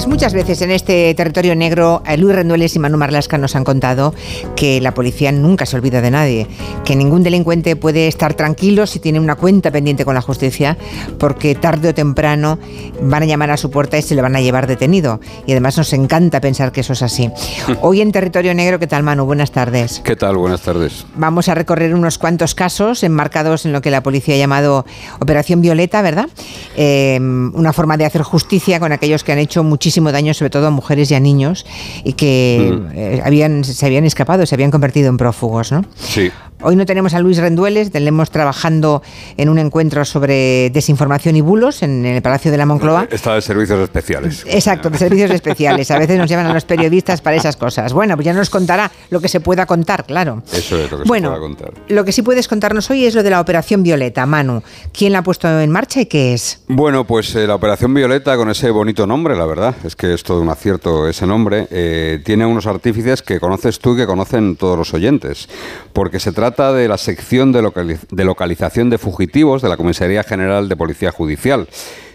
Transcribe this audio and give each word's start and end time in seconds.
Pues 0.00 0.08
muchas 0.08 0.32
veces 0.32 0.62
en 0.62 0.70
este 0.70 1.14
territorio 1.14 1.54
negro, 1.54 2.02
eh, 2.06 2.16
Luis 2.16 2.34
Rendueles 2.34 2.74
y 2.74 2.78
Manu 2.78 2.96
Marlasca 2.96 3.36
nos 3.36 3.54
han 3.54 3.64
contado 3.64 4.14
que 4.56 4.80
la 4.80 4.94
policía 4.94 5.30
nunca 5.30 5.66
se 5.66 5.76
olvida 5.76 6.00
de 6.00 6.10
nadie, 6.10 6.46
que 6.86 6.96
ningún 6.96 7.22
delincuente 7.22 7.76
puede 7.76 8.08
estar 8.08 8.32
tranquilo 8.32 8.86
si 8.86 8.98
tiene 8.98 9.20
una 9.20 9.34
cuenta 9.34 9.70
pendiente 9.70 10.06
con 10.06 10.14
la 10.14 10.22
justicia, 10.22 10.78
porque 11.18 11.54
tarde 11.54 11.90
o 11.90 11.94
temprano 11.94 12.58
van 13.02 13.24
a 13.24 13.26
llamar 13.26 13.50
a 13.50 13.58
su 13.58 13.70
puerta 13.70 13.98
y 13.98 14.02
se 14.02 14.14
le 14.14 14.22
van 14.22 14.34
a 14.36 14.40
llevar 14.40 14.66
detenido. 14.66 15.20
Y 15.44 15.52
además 15.52 15.76
nos 15.76 15.92
encanta 15.92 16.40
pensar 16.40 16.72
que 16.72 16.80
eso 16.80 16.94
es 16.94 17.02
así. 17.02 17.30
Hoy 17.82 18.00
en 18.00 18.10
territorio 18.10 18.54
negro, 18.54 18.78
¿qué 18.78 18.86
tal 18.86 19.02
Manu? 19.02 19.26
Buenas 19.26 19.50
tardes. 19.50 20.00
¿Qué 20.02 20.16
tal? 20.16 20.38
Buenas 20.38 20.62
tardes. 20.62 21.04
Vamos 21.14 21.50
a 21.50 21.54
recorrer 21.54 21.94
unos 21.94 22.16
cuantos 22.16 22.54
casos 22.54 23.02
enmarcados 23.02 23.66
en 23.66 23.74
lo 23.74 23.82
que 23.82 23.90
la 23.90 24.02
policía 24.02 24.36
ha 24.36 24.38
llamado 24.38 24.86
Operación 25.20 25.60
Violeta, 25.60 26.00
¿verdad? 26.00 26.30
Eh, 26.74 27.18
una 27.20 27.74
forma 27.74 27.98
de 27.98 28.06
hacer 28.06 28.22
justicia 28.22 28.80
con 28.80 28.92
aquellos 28.92 29.24
que 29.24 29.32
han 29.32 29.38
hecho 29.38 29.62
muchísimo 29.62 29.89
daño, 30.12 30.34
sobre 30.34 30.50
todo 30.50 30.66
a 30.66 30.70
mujeres 30.70 31.10
y 31.10 31.14
a 31.14 31.20
niños, 31.20 31.66
y 32.04 32.12
que 32.14 32.72
Mm. 32.72 32.86
eh, 32.94 33.22
habían, 33.24 33.64
se 33.64 33.86
habían 33.86 34.04
escapado, 34.04 34.44
se 34.46 34.54
habían 34.54 34.70
convertido 34.70 35.08
en 35.08 35.16
prófugos, 35.16 35.72
¿no? 35.72 35.84
Sí. 35.96 36.30
Hoy 36.62 36.76
no 36.76 36.84
tenemos 36.84 37.14
a 37.14 37.20
Luis 37.20 37.38
Rendueles, 37.38 37.90
tenemos 37.90 38.30
trabajando 38.30 39.02
en 39.38 39.48
un 39.48 39.58
encuentro 39.58 40.04
sobre 40.04 40.68
desinformación 40.68 41.34
y 41.36 41.40
bulos 41.40 41.82
en 41.82 42.04
el 42.04 42.20
Palacio 42.20 42.50
de 42.50 42.58
la 42.58 42.66
Moncloa. 42.66 43.08
Está 43.10 43.34
de 43.34 43.40
servicios 43.40 43.80
especiales. 43.80 44.44
Exacto, 44.46 44.90
de 44.90 44.98
servicios 44.98 45.30
especiales. 45.30 45.90
A 45.90 45.98
veces 45.98 46.18
nos 46.18 46.28
llaman 46.28 46.46
a 46.46 46.52
los 46.52 46.66
periodistas 46.66 47.22
para 47.22 47.36
esas 47.36 47.56
cosas. 47.56 47.94
Bueno, 47.94 48.14
pues 48.14 48.26
ya 48.26 48.34
nos 48.34 48.50
contará 48.50 48.90
lo 49.08 49.22
que 49.22 49.28
se 49.28 49.40
pueda 49.40 49.64
contar, 49.64 50.04
claro. 50.04 50.42
Eso 50.52 50.76
es 50.76 50.90
lo 50.90 50.98
que 50.98 51.04
se 51.04 51.08
bueno, 51.08 51.28
pueda 51.28 51.40
contar. 51.40 51.72
Lo 51.88 52.04
que 52.04 52.12
sí 52.12 52.20
puedes 52.20 52.46
contarnos 52.46 52.90
hoy 52.90 53.06
es 53.06 53.14
lo 53.14 53.22
de 53.22 53.30
la 53.30 53.40
Operación 53.40 53.82
Violeta, 53.82 54.26
Manu. 54.26 54.62
¿Quién 54.92 55.14
la 55.14 55.20
ha 55.20 55.22
puesto 55.22 55.48
en 55.48 55.70
marcha 55.70 56.02
y 56.02 56.06
qué 56.06 56.34
es? 56.34 56.62
Bueno, 56.68 57.06
pues 57.06 57.34
eh, 57.36 57.46
la 57.46 57.54
Operación 57.54 57.94
Violeta, 57.94 58.36
con 58.36 58.50
ese 58.50 58.70
bonito 58.70 59.06
nombre, 59.06 59.34
la 59.34 59.46
verdad, 59.46 59.74
es 59.82 59.96
que 59.96 60.12
es 60.12 60.22
todo 60.22 60.42
un 60.42 60.50
acierto 60.50 61.08
ese 61.08 61.26
nombre, 61.26 61.68
eh, 61.70 62.20
tiene 62.22 62.44
unos 62.44 62.66
artífices 62.66 63.22
que 63.22 63.40
conoces 63.40 63.78
tú 63.78 63.94
y 63.94 63.96
que 63.96 64.06
conocen 64.06 64.56
todos 64.56 64.76
los 64.76 64.92
oyentes, 64.92 65.48
porque 65.94 66.20
se 66.20 66.32
trata 66.32 66.49
de 66.50 66.88
la 66.88 66.98
sección 66.98 67.52
de, 67.52 67.98
de 68.10 68.24
localización 68.24 68.90
de 68.90 68.98
fugitivos 68.98 69.62
de 69.62 69.68
la 69.68 69.76
Comisaría 69.76 70.22
General 70.22 70.68
de 70.68 70.76
Policía 70.76 71.12
Judicial. 71.12 71.68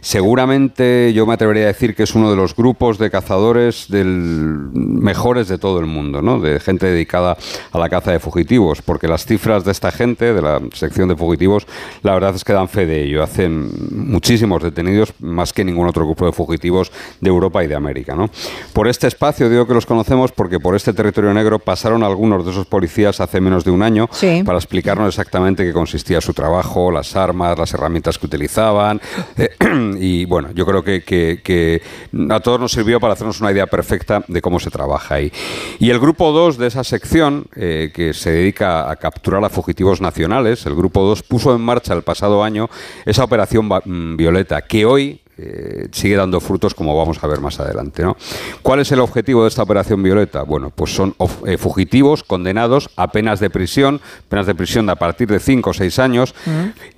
Seguramente 0.06 1.14
yo 1.14 1.26
me 1.26 1.34
atrevería 1.34 1.64
a 1.64 1.68
decir 1.68 1.96
que 1.96 2.04
es 2.04 2.14
uno 2.14 2.30
de 2.30 2.36
los 2.36 2.56
grupos 2.56 3.00
de 3.00 3.10
cazadores 3.10 3.88
del, 3.90 4.70
mejores 4.72 5.48
de 5.48 5.58
todo 5.58 5.80
el 5.80 5.88
mundo, 5.88 6.22
¿no? 6.22 6.40
de 6.40 6.60
gente 6.60 6.86
dedicada 6.86 7.36
a 7.72 7.80
la 7.80 7.90
caza 7.90 8.12
de 8.12 8.20
fugitivos, 8.20 8.84
porque 8.84 9.08
las 9.08 9.26
cifras 9.26 9.66
de 9.66 9.72
esta 9.72 9.92
gente, 9.92 10.32
de 10.32 10.44
la 10.44 10.62
sección 10.74 11.10
de 11.10 11.16
fugitivos, 11.16 11.66
la 12.04 12.14
verdad 12.14 12.36
es 12.36 12.44
que 12.44 12.54
dan 12.54 12.70
fe 12.70 12.86
de 12.86 13.04
ello. 13.04 13.24
Hacen 13.24 13.72
muchísimos 13.92 14.62
detenidos, 14.62 15.12
más 15.22 15.54
que 15.54 15.66
ningún 15.66 15.88
otro 15.88 16.06
grupo 16.06 16.28
de 16.28 16.34
fugitivos 16.34 16.92
de 17.20 17.30
Europa 17.32 17.64
y 17.64 17.68
de 17.68 17.74
América. 17.74 18.14
¿no? 18.14 18.30
Por 18.74 18.88
este 18.88 19.08
espacio 19.08 19.50
digo 19.50 19.66
que 19.66 19.74
los 19.74 19.88
conocemos 19.88 20.32
porque 20.32 20.60
por 20.60 20.76
este 20.76 20.94
territorio 20.94 21.34
negro 21.34 21.58
pasaron 21.58 22.04
algunos 22.04 22.46
de 22.46 22.52
esos 22.52 22.68
policías 22.68 23.20
hace 23.22 23.42
menos 23.42 23.66
de 23.66 23.72
un 23.72 23.82
año 23.82 24.08
Sí. 24.12 24.44
para 24.46 24.60
explicarnos 24.60 25.08
exactamente 25.08 25.64
qué 25.66 25.74
consistía 25.74 26.22
su 26.22 26.36
trabajo, 26.36 26.92
las 26.92 27.16
armas, 27.16 27.58
las 27.58 27.74
herramientas 27.74 28.20
que 28.20 28.28
utilizaban. 28.28 29.02
eh, 29.38 29.50
y 30.00 30.26
bueno, 30.26 30.52
yo 30.54 30.66
creo 30.66 30.84
que, 30.84 31.82
a 32.30 32.40
todos 32.40 32.60
nos 32.60 32.72
sirvió 32.72 33.00
para 33.00 33.14
hacernos 33.14 33.42
una 33.42 33.52
idea 33.52 33.68
perfecta 33.68 34.24
de 34.28 34.42
cómo 34.42 34.60
se 34.60 34.70
trabaja 34.70 35.16
ahí. 35.16 35.32
Y 35.80 35.90
el 35.90 36.00
grupo 36.00 36.32
2 36.32 36.58
de 36.58 36.68
esa 36.68 36.84
sección, 36.84 37.46
eh, 37.56 37.92
que 37.94 38.14
se 38.14 38.32
dedica 38.32 38.90
a 38.90 38.96
capturar 38.96 39.44
a 39.44 39.50
fugitivos 39.50 40.02
nacionales, 40.02 40.66
el 40.66 40.76
grupo 40.76 41.02
2 41.02 41.24
puso 41.24 41.56
en 41.56 41.62
marcha 41.62 41.94
el 41.94 42.04
pasado 42.04 42.44
año 42.44 42.70
esa 43.06 43.24
operación 43.24 43.68
mm, 43.68 44.18
Violeta, 44.18 44.62
que 44.62 44.86
hoy 44.86 45.22
eh, 45.38 45.88
sigue 45.92 46.16
dando 46.16 46.40
frutos 46.40 46.74
como 46.74 46.96
vamos 46.98 47.18
a 47.22 47.28
ver 47.28 47.40
más 47.42 47.60
adelante. 47.60 48.04
¿no? 48.04 48.16
¿Cuál 48.62 48.80
es 48.80 48.92
el 48.92 49.00
objetivo 49.00 49.44
de 49.44 49.50
esta 49.50 49.64
operación 49.64 50.02
Violeta? 50.02 50.44
Bueno, 50.44 50.70
pues 50.74 50.94
son 50.96 51.16
eh, 51.46 51.58
fugitivos 51.58 52.24
condenados 52.24 52.90
a 52.96 53.12
penas 53.12 53.40
de 53.40 53.50
prisión, 53.50 54.00
penas 54.30 54.46
de 54.48 54.56
prisión 54.56 54.86
de 54.86 54.94
a 54.94 54.96
partir 54.96 55.28
de 55.28 55.40
5 55.40 55.70
o 55.70 55.74
6 55.74 56.00
años, 56.00 56.34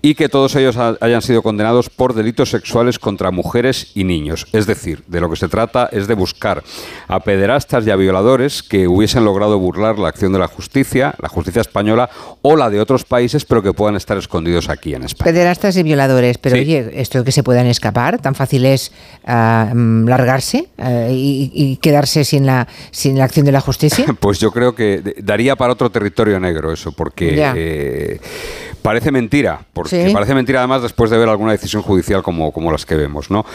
y 0.01 0.15
que 0.15 0.29
todos 0.29 0.55
ellos 0.55 0.77
ha- 0.77 0.97
hayan 1.01 1.21
sido 1.21 1.41
condenados 1.41 1.89
por 1.89 2.13
delitos 2.13 2.49
sexuales 2.49 2.99
contra 2.99 3.31
mujeres 3.31 3.91
y 3.95 4.03
niños. 4.03 4.47
Es 4.53 4.67
decir, 4.67 5.03
de 5.07 5.19
lo 5.21 5.29
que 5.29 5.35
se 5.35 5.47
trata 5.47 5.89
es 5.91 6.07
de 6.07 6.13
buscar 6.13 6.63
a 7.07 7.19
pederastas 7.21 7.85
y 7.87 7.91
a 7.91 7.95
violadores 7.95 8.61
que 8.63 8.87
hubiesen 8.87 9.25
logrado 9.25 9.57
burlar 9.59 9.97
la 9.99 10.09
acción 10.09 10.31
de 10.33 10.39
la 10.39 10.47
justicia, 10.47 11.15
la 11.21 11.29
justicia 11.29 11.61
española 11.61 12.09
o 12.41 12.55
la 12.55 12.69
de 12.69 12.79
otros 12.79 13.03
países, 13.03 13.45
pero 13.45 13.61
que 13.63 13.73
puedan 13.73 13.95
estar 13.95 14.17
escondidos 14.17 14.69
aquí 14.69 14.93
en 14.93 15.03
España. 15.03 15.31
Pederastas 15.31 15.75
y 15.77 15.83
violadores, 15.83 16.37
pero 16.37 16.55
Sí. 16.55 16.61
oye, 16.61 16.91
esto 17.01 17.19
de 17.19 17.23
que 17.25 17.31
se 17.31 17.43
puedan 17.43 17.65
escapar, 17.67 18.19
tan 18.27 18.35
fácil 18.35 18.65
es 18.65 18.91
mm, 19.25 20.05
largarse 20.07 20.67
ah, 20.77 21.07
y, 21.09 21.49
y 21.53 21.77
quedarse 21.77 22.25
sin 22.25 22.45
la, 22.45 22.67
sin 22.91 23.17
la 23.17 23.23
acción 23.23 23.45
de 23.45 23.51
la 23.53 23.61
justicia. 23.61 24.05
Pues 24.19 24.39
yo 24.39 24.51
creo 24.51 24.75
que 24.75 25.15
daría 25.21 25.55
para 25.55 25.71
otro 25.73 25.89
territorio 25.89 26.39
negro 26.39 26.73
eso, 26.73 26.91
porque 26.91 27.35
eh, 27.55 28.19
parece 28.81 29.11
mentira, 29.11 29.61
porque 29.73 30.07
Sí. 30.07 30.13
parece 30.13 30.33
mentira 30.35 30.59
además 30.59 30.81
después 30.81 31.09
de 31.09 31.17
ver 31.17 31.29
alguna 31.29 31.53
decisión 31.53 31.81
judicial 31.83 32.21
como, 32.21 32.51
como 32.51 32.69
las 32.71 32.85
que 32.85 32.95
vemos, 32.95 33.31
¿no? 33.31 33.45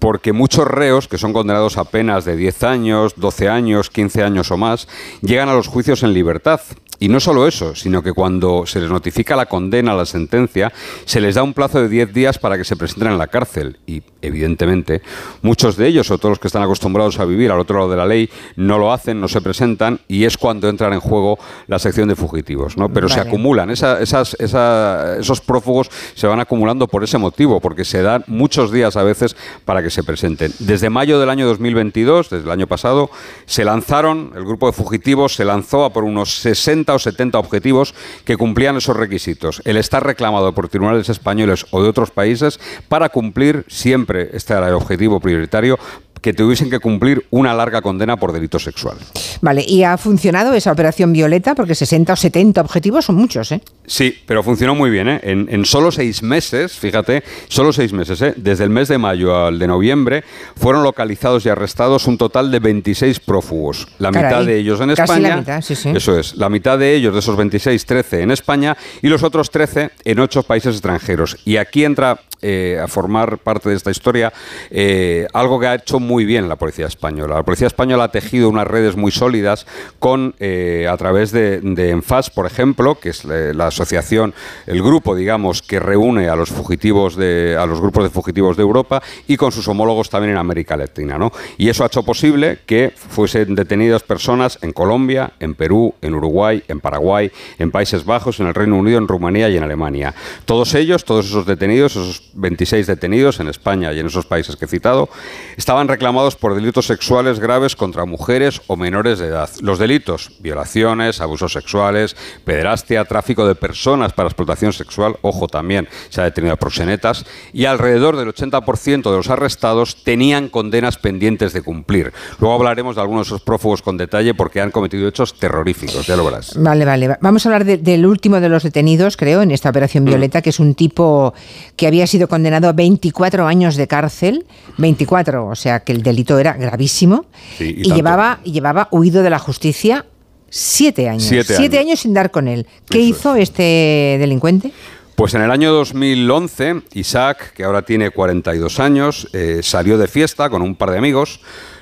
Porque 0.00 0.32
muchos 0.32 0.66
reos 0.66 1.06
que 1.08 1.16
son 1.18 1.32
condenados 1.32 1.78
a 1.78 1.84
penas 1.84 2.24
de 2.24 2.36
10 2.36 2.62
años, 2.64 3.14
12 3.16 3.48
años, 3.48 3.88
15 3.90 4.22
años 4.24 4.50
o 4.50 4.56
más, 4.56 4.88
llegan 5.22 5.48
a 5.48 5.54
los 5.54 5.68
juicios 5.68 6.02
en 6.02 6.12
libertad. 6.12 6.60
Y 6.98 7.08
no 7.08 7.20
solo 7.20 7.46
eso, 7.46 7.74
sino 7.74 8.02
que 8.02 8.12
cuando 8.12 8.64
se 8.66 8.80
les 8.80 8.90
notifica 8.90 9.36
la 9.36 9.46
condena, 9.46 9.94
la 9.94 10.06
sentencia, 10.06 10.72
se 11.04 11.20
les 11.20 11.34
da 11.34 11.42
un 11.42 11.52
plazo 11.54 11.80
de 11.80 11.88
10 11.88 12.12
días 12.12 12.38
para 12.38 12.56
que 12.56 12.64
se 12.64 12.76
presenten 12.76 13.12
en 13.12 13.18
la 13.18 13.26
cárcel. 13.26 13.78
Y, 13.86 14.02
evidentemente, 14.22 15.02
muchos 15.42 15.76
de 15.76 15.86
ellos, 15.88 16.10
o 16.10 16.18
todos 16.18 16.30
los 16.32 16.38
que 16.38 16.48
están 16.48 16.62
acostumbrados 16.62 17.18
a 17.20 17.24
vivir 17.24 17.50
al 17.50 17.60
otro 17.60 17.78
lado 17.78 17.90
de 17.90 17.96
la 17.96 18.06
ley, 18.06 18.30
no 18.56 18.78
lo 18.78 18.92
hacen, 18.92 19.20
no 19.20 19.28
se 19.28 19.40
presentan, 19.40 20.00
y 20.08 20.24
es 20.24 20.36
cuando 20.38 20.68
entran 20.68 20.92
en 20.92 21.00
juego 21.00 21.38
la 21.66 21.78
sección 21.78 22.08
de 22.08 22.16
fugitivos. 22.16 22.76
¿no? 22.76 22.88
Pero 22.88 23.08
se 23.08 23.20
acumulan, 23.28 23.70
esa- 23.70 24.00
esas, 24.00 24.34
esa- 24.40 25.16
esos 25.18 25.40
prófugos 25.40 25.90
se 26.14 26.26
van 26.26 26.40
acumulando 26.40 26.88
por 26.88 27.04
ese 27.04 27.18
motivo, 27.18 27.60
porque 27.60 27.84
se 27.84 28.02
dan 28.02 28.24
muchos 28.26 28.72
días 28.72 28.96
a 28.96 29.02
veces 29.02 29.36
para 29.64 29.82
que 29.82 29.90
se 29.90 30.02
presenten. 30.02 30.52
Desde 30.58 30.90
mayo 30.90 31.18
del 31.20 31.28
año 31.30 31.46
2022, 31.46 32.30
desde 32.30 32.44
el 32.44 32.50
año 32.50 32.66
pasado, 32.66 33.10
se 33.44 33.64
lanzaron, 33.64 34.32
el 34.34 34.44
grupo 34.44 34.66
de 34.66 34.72
fugitivos 34.72 35.34
se 35.34 35.44
lanzó 35.44 35.84
a 35.84 35.92
por 35.92 36.04
unos 36.04 36.34
60 36.38 36.85
o 36.94 36.98
70 36.98 37.38
objetivos 37.38 37.94
que 38.24 38.36
cumplían 38.36 38.76
esos 38.76 38.96
requisitos. 38.96 39.62
El 39.64 39.76
estar 39.76 40.04
reclamado 40.04 40.54
por 40.54 40.68
tribunales 40.68 41.08
españoles 41.08 41.66
o 41.70 41.82
de 41.82 41.88
otros 41.88 42.10
países 42.10 42.60
para 42.88 43.08
cumplir 43.08 43.64
siempre, 43.68 44.30
este 44.32 44.54
objetivo 44.54 45.20
prioritario, 45.20 45.78
que 46.26 46.32
tuviesen 46.32 46.68
que 46.68 46.80
cumplir 46.80 47.24
una 47.30 47.54
larga 47.54 47.80
condena 47.80 48.16
por 48.16 48.32
delito 48.32 48.58
sexual. 48.58 48.96
Vale, 49.42 49.64
y 49.64 49.84
ha 49.84 49.96
funcionado 49.96 50.54
esa 50.54 50.72
operación 50.72 51.12
Violeta 51.12 51.54
porque 51.54 51.76
60 51.76 52.14
o 52.14 52.16
70 52.16 52.60
objetivos 52.62 53.04
son 53.04 53.14
muchos, 53.14 53.52
¿eh? 53.52 53.60
Sí, 53.86 54.12
pero 54.26 54.42
funcionó 54.42 54.74
muy 54.74 54.90
bien. 54.90 55.08
¿eh? 55.08 55.20
En, 55.22 55.46
en 55.48 55.64
solo 55.64 55.92
seis 55.92 56.24
meses, 56.24 56.80
fíjate, 56.80 57.22
solo 57.46 57.72
seis 57.72 57.92
meses, 57.92 58.20
¿eh? 58.22 58.34
desde 58.36 58.64
el 58.64 58.70
mes 58.70 58.88
de 58.88 58.98
mayo 58.98 59.36
al 59.36 59.60
de 59.60 59.68
noviembre, 59.68 60.24
fueron 60.56 60.82
localizados 60.82 61.46
y 61.46 61.48
arrestados 61.48 62.08
un 62.08 62.18
total 62.18 62.50
de 62.50 62.58
26 62.58 63.20
prófugos. 63.20 63.86
La 64.00 64.10
Caray, 64.10 64.32
mitad 64.32 64.44
de 64.46 64.58
ellos 64.58 64.80
en 64.80 64.88
casi 64.88 65.02
España. 65.02 65.28
la 65.28 65.36
mitad, 65.36 65.60
sí, 65.60 65.76
sí. 65.76 65.90
Eso 65.94 66.18
es, 66.18 66.34
la 66.34 66.48
mitad 66.48 66.76
de 66.76 66.92
ellos, 66.92 67.12
de 67.12 67.20
esos 67.20 67.36
26, 67.36 67.86
13 67.86 68.22
en 68.22 68.32
España 68.32 68.76
y 69.00 69.06
los 69.06 69.22
otros 69.22 69.52
13 69.52 69.90
en 70.04 70.18
ocho 70.18 70.42
países 70.42 70.74
extranjeros. 70.74 71.36
Y 71.44 71.58
aquí 71.58 71.84
entra 71.84 72.18
eh, 72.42 72.78
a 72.82 72.86
formar 72.86 73.38
parte 73.38 73.70
de 73.70 73.76
esta 73.76 73.90
historia 73.90 74.30
eh, 74.70 75.26
algo 75.32 75.58
que 75.58 75.66
ha 75.68 75.74
hecho 75.76 75.98
muy 75.98 76.15
bien 76.24 76.48
la 76.48 76.56
Policía 76.56 76.86
Española. 76.86 77.36
La 77.36 77.42
Policía 77.42 77.66
Española 77.66 78.04
ha 78.04 78.10
tejido 78.10 78.48
unas 78.48 78.66
redes 78.66 78.96
muy 78.96 79.10
sólidas 79.10 79.66
con, 79.98 80.34
eh, 80.38 80.86
a 80.90 80.96
través 80.96 81.32
de, 81.32 81.60
de 81.60 81.90
ENFAS, 81.90 82.30
por 82.30 82.46
ejemplo, 82.46 82.96
que 82.96 83.10
es 83.10 83.24
eh, 83.24 83.52
la 83.54 83.68
asociación, 83.68 84.34
el 84.66 84.82
grupo, 84.82 85.14
digamos, 85.14 85.62
que 85.62 85.80
reúne 85.80 86.28
a 86.28 86.36
los 86.36 86.50
fugitivos 86.50 87.16
de, 87.16 87.56
a 87.58 87.66
los 87.66 87.80
grupos 87.80 88.04
de 88.04 88.10
fugitivos 88.10 88.56
de 88.56 88.62
Europa 88.62 89.02
y 89.26 89.36
con 89.36 89.52
sus 89.52 89.66
homólogos 89.68 90.10
también 90.10 90.32
en 90.32 90.38
América 90.38 90.76
Latina, 90.76 91.18
¿no? 91.18 91.32
Y 91.58 91.68
eso 91.68 91.84
ha 91.84 91.88
hecho 91.88 92.02
posible 92.02 92.60
que 92.66 92.92
fuesen 92.96 93.54
detenidas 93.54 94.02
personas 94.02 94.58
en 94.62 94.72
Colombia, 94.72 95.32
en 95.40 95.54
Perú, 95.54 95.94
en 96.02 96.14
Uruguay, 96.14 96.62
en 96.68 96.80
Paraguay, 96.80 97.30
en 97.58 97.70
Países 97.70 98.04
Bajos, 98.04 98.40
en 98.40 98.46
el 98.46 98.54
Reino 98.54 98.76
Unido, 98.76 98.98
en 98.98 99.08
Rumanía 99.08 99.48
y 99.48 99.56
en 99.56 99.62
Alemania. 99.62 100.14
Todos 100.44 100.74
ellos, 100.74 101.04
todos 101.04 101.26
esos 101.26 101.46
detenidos, 101.46 101.92
esos 101.92 102.30
26 102.34 102.86
detenidos 102.86 103.40
en 103.40 103.48
España 103.48 103.92
y 103.92 103.98
en 103.98 104.06
esos 104.06 104.26
países 104.26 104.56
que 104.56 104.66
he 104.66 104.68
citado, 104.68 105.08
estaban 105.56 105.88
reclamados 106.06 106.36
por 106.36 106.54
delitos 106.54 106.86
sexuales 106.86 107.40
graves 107.40 107.74
contra 107.74 108.04
mujeres 108.04 108.62
o 108.68 108.76
menores 108.76 109.18
de 109.18 109.26
edad. 109.26 109.50
Los 109.60 109.80
delitos, 109.80 110.30
violaciones, 110.38 111.20
abusos 111.20 111.52
sexuales, 111.52 112.14
pederastia, 112.44 113.04
tráfico 113.06 113.44
de 113.44 113.56
personas 113.56 114.12
para 114.12 114.28
explotación 114.28 114.72
sexual, 114.72 115.16
ojo 115.22 115.48
también, 115.48 115.88
se 116.08 116.20
ha 116.20 116.24
detenido 116.24 116.54
a 116.54 116.58
proxenetas, 116.58 117.26
y 117.52 117.64
alrededor 117.64 118.16
del 118.16 118.28
80% 118.28 119.10
de 119.10 119.16
los 119.16 119.30
arrestados 119.30 120.04
tenían 120.04 120.48
condenas 120.48 120.96
pendientes 120.96 121.52
de 121.52 121.62
cumplir. 121.62 122.12
Luego 122.38 122.54
hablaremos 122.54 122.94
de 122.94 123.02
algunos 123.02 123.26
de 123.26 123.34
esos 123.34 123.42
prófugos 123.42 123.82
con 123.82 123.96
detalle 123.96 124.32
porque 124.32 124.60
han 124.60 124.70
cometido 124.70 125.08
hechos 125.08 125.36
terroríficos, 125.36 126.06
ya 126.06 126.14
lo 126.14 126.24
verás. 126.24 126.54
Vale, 126.56 126.84
vale. 126.84 127.16
Vamos 127.20 127.44
a 127.44 127.48
hablar 127.48 127.64
del 127.64 128.06
último 128.06 128.38
de 128.38 128.48
los 128.48 128.62
detenidos, 128.62 129.16
creo, 129.16 129.42
en 129.42 129.50
esta 129.50 129.70
operación 129.70 130.04
mm. 130.04 130.06
Violeta, 130.06 130.40
que 130.40 130.50
es 130.50 130.60
un 130.60 130.76
tipo 130.76 131.34
que 131.74 131.88
había 131.88 132.06
sido 132.06 132.28
condenado 132.28 132.68
a 132.68 132.72
24 132.72 133.48
años 133.48 133.74
de 133.74 133.88
cárcel, 133.88 134.46
24, 134.78 135.48
o 135.48 135.56
sea 135.56 135.80
que 135.86 135.92
el 135.92 136.02
delito 136.02 136.38
era 136.38 136.52
gravísimo, 136.52 137.24
y, 137.58 137.90
llevaba, 137.90 138.40
y 138.44 138.52
llevaba 138.52 138.88
huido 138.90 139.22
de 139.22 139.30
la 139.30 139.38
justicia 139.38 140.04
Siete 140.48 141.08
años. 141.08 141.24
Siete, 141.24 141.78
años. 141.78 142.00
sin 142.00 142.14
dar 142.14 142.30
con 142.30 142.48
él. 142.48 142.66
¿Qué 142.88 142.98
hizo 142.98 143.34
este 143.34 144.16
delincuente? 144.18 144.72
Pues 145.14 145.34
en 145.34 145.42
el 145.42 145.50
año 145.50 145.72
2011, 145.72 146.82
Isaac, 146.94 147.52
que 147.54 147.64
ahora 147.64 147.82
tiene 147.82 148.10
42 148.10 148.80
años, 148.80 149.28
eh, 149.32 149.60
salió 149.62 149.98
de 149.98 150.08
fiesta 150.08 150.48
con 150.48 150.62
un 150.62 150.74
par 150.74 150.90
de 150.90 150.98
amigos. 150.98 151.40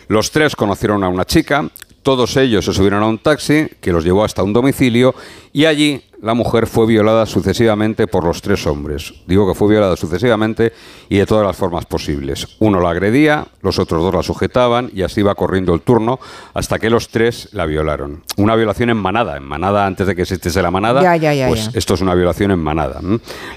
Los 0.09 0.31
tres 0.31 0.57
conocieron 0.57 1.05
a 1.05 1.09
una 1.09 1.25
chica, 1.25 1.69
todos 2.03 2.37
ellos 2.37 2.65
se 2.65 2.73
subieron 2.73 3.03
a 3.03 3.07
un 3.07 3.19
taxi 3.19 3.69
que 3.81 3.93
los 3.93 4.05
llevó 4.05 4.25
hasta 4.25 4.43
un 4.43 4.53
domicilio 4.53 5.15
y 5.53 5.65
allí 5.65 6.03
la 6.25 6.33
mujer 6.33 6.67
fue 6.67 6.87
violada 6.87 7.27
sucesivamente 7.27 8.07
por 8.07 8.25
los 8.25 8.41
tres 8.41 8.67
hombres. 8.67 9.13
Digo 9.27 9.47
que 9.47 9.55
fue 9.55 9.69
violada 9.69 9.95
sucesivamente 9.95 10.73
y 11.11 11.19
de 11.19 11.27
todas 11.27 11.47
las 11.47 11.55
formas 11.55 11.85
posibles. 11.85 12.57
Uno 12.61 12.81
la 12.81 12.91
agredía, 12.91 13.47
los 13.61 13.79
otros 13.79 14.03
dos 14.03 14.15
la 14.15 14.23
sujetaban 14.23 14.91
y 14.95 15.03
así 15.03 15.21
iba 15.21 15.35
corriendo 15.35 15.75
el 15.75 15.83
turno 15.83 16.19
hasta 16.55 16.79
que 16.79 16.89
los 16.89 17.09
tres 17.09 17.51
la 17.53 17.67
violaron. 17.67 18.23
Una 18.39 18.57
violación 18.57 18.89
en 18.89 18.97
manada, 18.97 19.37
en 19.37 19.43
manada 19.43 19.85
antes 19.85 20.07
de 20.07 20.17
que 20.17 20.23
existiese 20.23 20.63
la 20.63 20.71
manada. 20.71 21.03
pues 21.49 21.71
esto 21.75 21.93
es 21.93 22.01
una 22.01 22.15
violación 22.15 22.53
en 22.53 22.59
manada. 22.59 23.03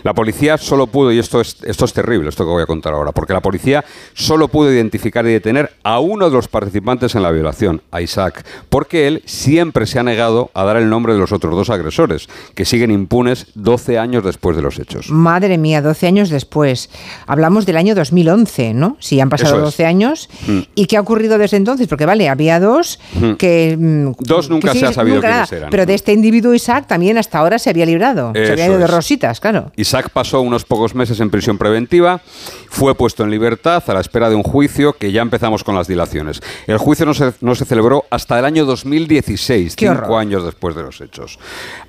La 0.04 0.14
policía 0.14 0.58
solo 0.58 0.88
pudo, 0.88 1.14
y 1.14 1.20
esto 1.20 1.40
es, 1.40 1.64
esto 1.64 1.86
es 1.86 1.94
terrible, 1.94 2.28
esto 2.28 2.44
que 2.44 2.52
voy 2.52 2.64
a 2.64 2.66
contar 2.66 2.94
ahora, 2.94 3.14
porque 3.14 3.32
la 3.32 3.42
policía 3.42 3.86
solo 4.14 4.50
pudo 4.50 4.74
identificar 4.74 5.26
y 5.26 5.32
detener 5.32 5.72
a 5.84 6.00
uno 6.00 6.30
de 6.30 6.36
los 6.36 6.50
participantes 6.50 7.16
en 7.16 7.24
la 7.24 7.32
violación, 7.32 7.82
a 7.92 8.02
Isaac, 8.02 8.46
porque 8.68 9.08
él 9.08 9.24
siempre 9.26 9.86
se 9.86 10.00
ha 10.00 10.04
negado 10.04 10.52
a 10.54 10.66
dar 10.66 10.76
el 10.76 10.90
nombre 10.90 11.14
de 11.14 11.20
los 11.20 11.32
otros 11.32 11.56
dos 11.56 11.70
agresores 11.70 12.28
que 12.58 12.66
siguen 12.66 12.90
impunes 12.90 13.46
12 13.54 14.00
años 14.00 14.24
después 14.24 14.56
de 14.56 14.64
los 14.64 14.80
hechos. 14.80 15.12
Madre 15.12 15.60
mía, 15.60 15.84
12 15.84 16.08
años 16.08 16.30
después. 16.32 16.90
Hablamos 17.28 17.68
del 17.68 17.78
año 17.78 17.94
2011, 17.94 18.74
¿no? 18.74 18.98
Si 19.00 19.20
han 19.20 19.30
pasado 19.30 19.60
12 19.60 19.86
años. 19.86 20.28
Mm. 20.48 20.62
¿Y 20.74 20.88
qué 20.88 20.98
ha 20.98 21.02
ocurrido 21.02 21.38
desde 21.38 21.58
entonces? 21.58 21.88
Porque, 21.88 22.08
vale, 22.08 22.28
había 22.30 22.60
dos 22.60 23.00
mm. 23.14 23.34
que... 23.34 23.78
Mm, 23.80 24.14
dos 24.18 24.50
nunca 24.50 24.74
se 24.74 24.88
ha 24.88 24.92
sabido 24.92 25.22
quiénes 25.22 25.52
eran. 25.52 25.70
Pero 25.70 25.86
de 25.86 25.94
este 25.94 26.14
individuo 26.14 26.52
Isaac 26.56 26.88
también 26.88 27.20
hasta 27.20 27.38
ahora 27.38 27.60
se 27.60 27.70
había 27.70 27.86
librado. 27.86 28.34
se 28.34 28.54
había 28.54 28.66
ido 28.66 28.80
de 28.80 28.88
rositas, 28.88 29.40
claro. 29.40 29.72
Isaac 29.76 30.10
pasó 30.10 30.42
unos 30.42 30.66
pocos 30.66 30.96
meses 30.96 31.20
en 31.20 31.30
prisión 31.30 31.60
preventiva, 31.60 32.22
fue 32.70 32.96
puesto 32.96 33.24
en 33.24 33.30
libertad 33.30 33.84
a 33.86 33.94
la 33.94 34.00
espera 34.00 34.30
de 34.32 34.36
un 34.36 34.42
juicio 34.42 34.94
que 34.94 35.12
ya 35.12 35.22
empezamos 35.22 35.64
con 35.64 35.76
las 35.76 35.88
dilaciones. 35.88 36.42
El 36.66 36.80
juicio 36.80 37.06
no 37.06 37.14
se, 37.14 37.34
no 37.42 37.54
se 37.54 37.66
celebró 37.66 38.06
hasta 38.10 38.40
el 38.40 38.46
año 38.46 38.66
2016, 38.66 39.76
cinco 39.78 40.18
años 40.18 40.44
después 40.44 40.76
de 40.76 40.82
los 40.82 41.02
hechos. 41.02 41.38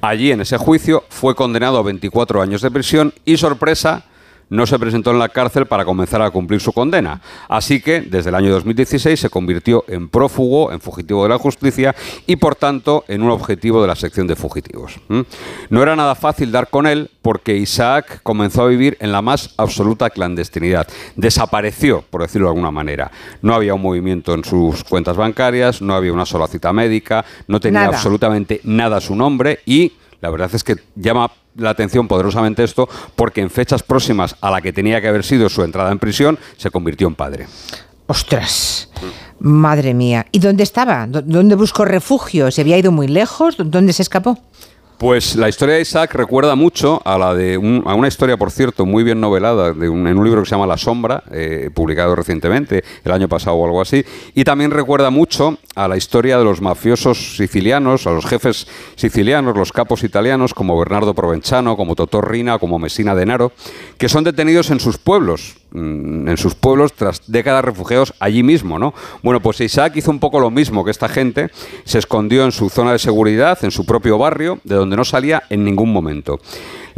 Allí, 0.02 0.30
en 0.30 0.42
ese 0.42 0.57
juicio 0.58 1.04
fue 1.08 1.34
condenado 1.34 1.78
a 1.78 1.82
24 1.82 2.42
años 2.42 2.62
de 2.62 2.70
prisión 2.70 3.14
y, 3.24 3.36
sorpresa, 3.36 4.04
no 4.50 4.66
se 4.66 4.78
presentó 4.78 5.10
en 5.10 5.18
la 5.18 5.28
cárcel 5.28 5.66
para 5.66 5.84
comenzar 5.84 6.22
a 6.22 6.30
cumplir 6.30 6.60
su 6.60 6.72
condena. 6.72 7.20
Así 7.48 7.80
que 7.80 8.00
desde 8.00 8.30
el 8.30 8.34
año 8.34 8.50
2016 8.50 9.18
se 9.18 9.30
convirtió 9.30 9.84
en 9.88 10.08
prófugo, 10.08 10.72
en 10.72 10.80
fugitivo 10.80 11.22
de 11.22 11.28
la 11.28 11.38
justicia 11.38 11.94
y 12.26 12.36
por 12.36 12.54
tanto 12.54 13.04
en 13.08 13.22
un 13.22 13.30
objetivo 13.30 13.80
de 13.82 13.88
la 13.88 13.96
sección 13.96 14.26
de 14.26 14.36
fugitivos. 14.36 15.00
No 15.70 15.82
era 15.82 15.96
nada 15.96 16.14
fácil 16.14 16.50
dar 16.50 16.70
con 16.70 16.86
él 16.86 17.10
porque 17.22 17.56
Isaac 17.56 18.20
comenzó 18.22 18.62
a 18.62 18.68
vivir 18.68 18.96
en 19.00 19.12
la 19.12 19.22
más 19.22 19.54
absoluta 19.58 20.10
clandestinidad. 20.10 20.86
Desapareció, 21.16 22.02
por 22.08 22.22
decirlo 22.22 22.46
de 22.46 22.52
alguna 22.52 22.70
manera. 22.70 23.10
No 23.42 23.54
había 23.54 23.74
un 23.74 23.82
movimiento 23.82 24.34
en 24.34 24.44
sus 24.44 24.82
cuentas 24.84 25.16
bancarias, 25.16 25.82
no 25.82 25.94
había 25.94 26.12
una 26.12 26.24
sola 26.24 26.46
cita 26.46 26.72
médica, 26.72 27.24
no 27.48 27.60
tenía 27.60 27.86
absolutamente 27.86 28.60
nada 28.64 28.96
a 28.96 29.00
su 29.00 29.14
nombre 29.14 29.60
y 29.66 29.92
la 30.20 30.30
verdad 30.30 30.50
es 30.52 30.64
que 30.64 30.76
llama 30.96 31.30
la 31.56 31.70
atención 31.70 32.08
poderosamente 32.08 32.64
esto 32.64 32.88
porque 33.16 33.40
en 33.40 33.50
fechas 33.50 33.82
próximas 33.82 34.36
a 34.40 34.50
la 34.50 34.60
que 34.60 34.72
tenía 34.72 35.00
que 35.00 35.08
haber 35.08 35.24
sido 35.24 35.48
su 35.48 35.62
entrada 35.62 35.92
en 35.92 35.98
prisión 35.98 36.38
se 36.56 36.70
convirtió 36.70 37.06
en 37.08 37.14
padre. 37.14 37.46
Ostras. 38.06 38.90
Madre 39.38 39.92
mía. 39.92 40.26
¿Y 40.32 40.38
dónde 40.38 40.62
estaba? 40.62 41.06
¿Dónde 41.06 41.54
buscó 41.54 41.84
refugio? 41.84 42.50
¿Se 42.50 42.62
había 42.62 42.78
ido 42.78 42.90
muy 42.90 43.06
lejos? 43.06 43.56
¿Dónde 43.58 43.92
se 43.92 44.02
escapó? 44.02 44.38
Pues 44.98 45.36
la 45.36 45.48
historia 45.48 45.76
de 45.76 45.82
Isaac 45.82 46.12
recuerda 46.14 46.56
mucho 46.56 47.00
a 47.04 47.16
la 47.18 47.32
de 47.32 47.54
a 47.54 47.94
una 47.94 48.08
historia, 48.08 48.36
por 48.36 48.50
cierto, 48.50 48.84
muy 48.84 49.04
bien 49.04 49.20
novelada 49.20 49.72
de 49.72 49.88
un, 49.88 50.08
en 50.08 50.18
un 50.18 50.24
libro 50.24 50.42
que 50.42 50.48
se 50.48 50.56
llama 50.56 50.66
La 50.66 50.76
Sombra, 50.76 51.22
eh, 51.30 51.70
publicado 51.72 52.16
recientemente, 52.16 52.82
el 53.04 53.12
año 53.12 53.28
pasado 53.28 53.54
o 53.54 53.64
algo 53.64 53.80
así, 53.80 54.04
y 54.34 54.42
también 54.42 54.72
recuerda 54.72 55.10
mucho 55.10 55.56
a 55.76 55.86
la 55.86 55.96
historia 55.96 56.36
de 56.36 56.42
los 56.42 56.60
mafiosos 56.60 57.36
sicilianos, 57.36 58.08
a 58.08 58.10
los 58.10 58.26
jefes 58.26 58.66
sicilianos, 58.96 59.56
los 59.56 59.70
capos 59.70 60.02
italianos, 60.02 60.52
como 60.52 60.76
Bernardo 60.76 61.14
Provenzano, 61.14 61.76
como 61.76 61.94
Totò 61.94 62.20
Rina, 62.20 62.58
como 62.58 62.80
Messina 62.80 63.14
Denaro, 63.14 63.52
que 63.98 64.08
son 64.08 64.24
detenidos 64.24 64.72
en 64.72 64.80
sus 64.80 64.98
pueblos, 64.98 65.58
en 65.74 66.36
sus 66.36 66.54
pueblos 66.54 66.92
tras 66.92 67.22
décadas 67.26 67.64
refugiados 67.64 68.14
allí 68.20 68.42
mismo, 68.42 68.78
¿no? 68.78 68.94
Bueno, 69.22 69.40
pues 69.40 69.60
Isaac 69.60 69.94
hizo 69.96 70.10
un 70.10 70.18
poco 70.18 70.40
lo 70.40 70.50
mismo 70.50 70.84
que 70.84 70.90
esta 70.90 71.08
gente, 71.08 71.50
se 71.84 71.98
escondió 71.98 72.44
en 72.44 72.52
su 72.52 72.70
zona 72.70 72.92
de 72.92 72.98
seguridad, 72.98 73.58
en 73.62 73.70
su 73.70 73.84
propio 73.84 74.18
barrio, 74.18 74.58
de 74.64 74.74
donde 74.74 74.96
no 74.96 75.04
salía 75.04 75.42
en 75.50 75.64
ningún 75.64 75.92
momento. 75.92 76.38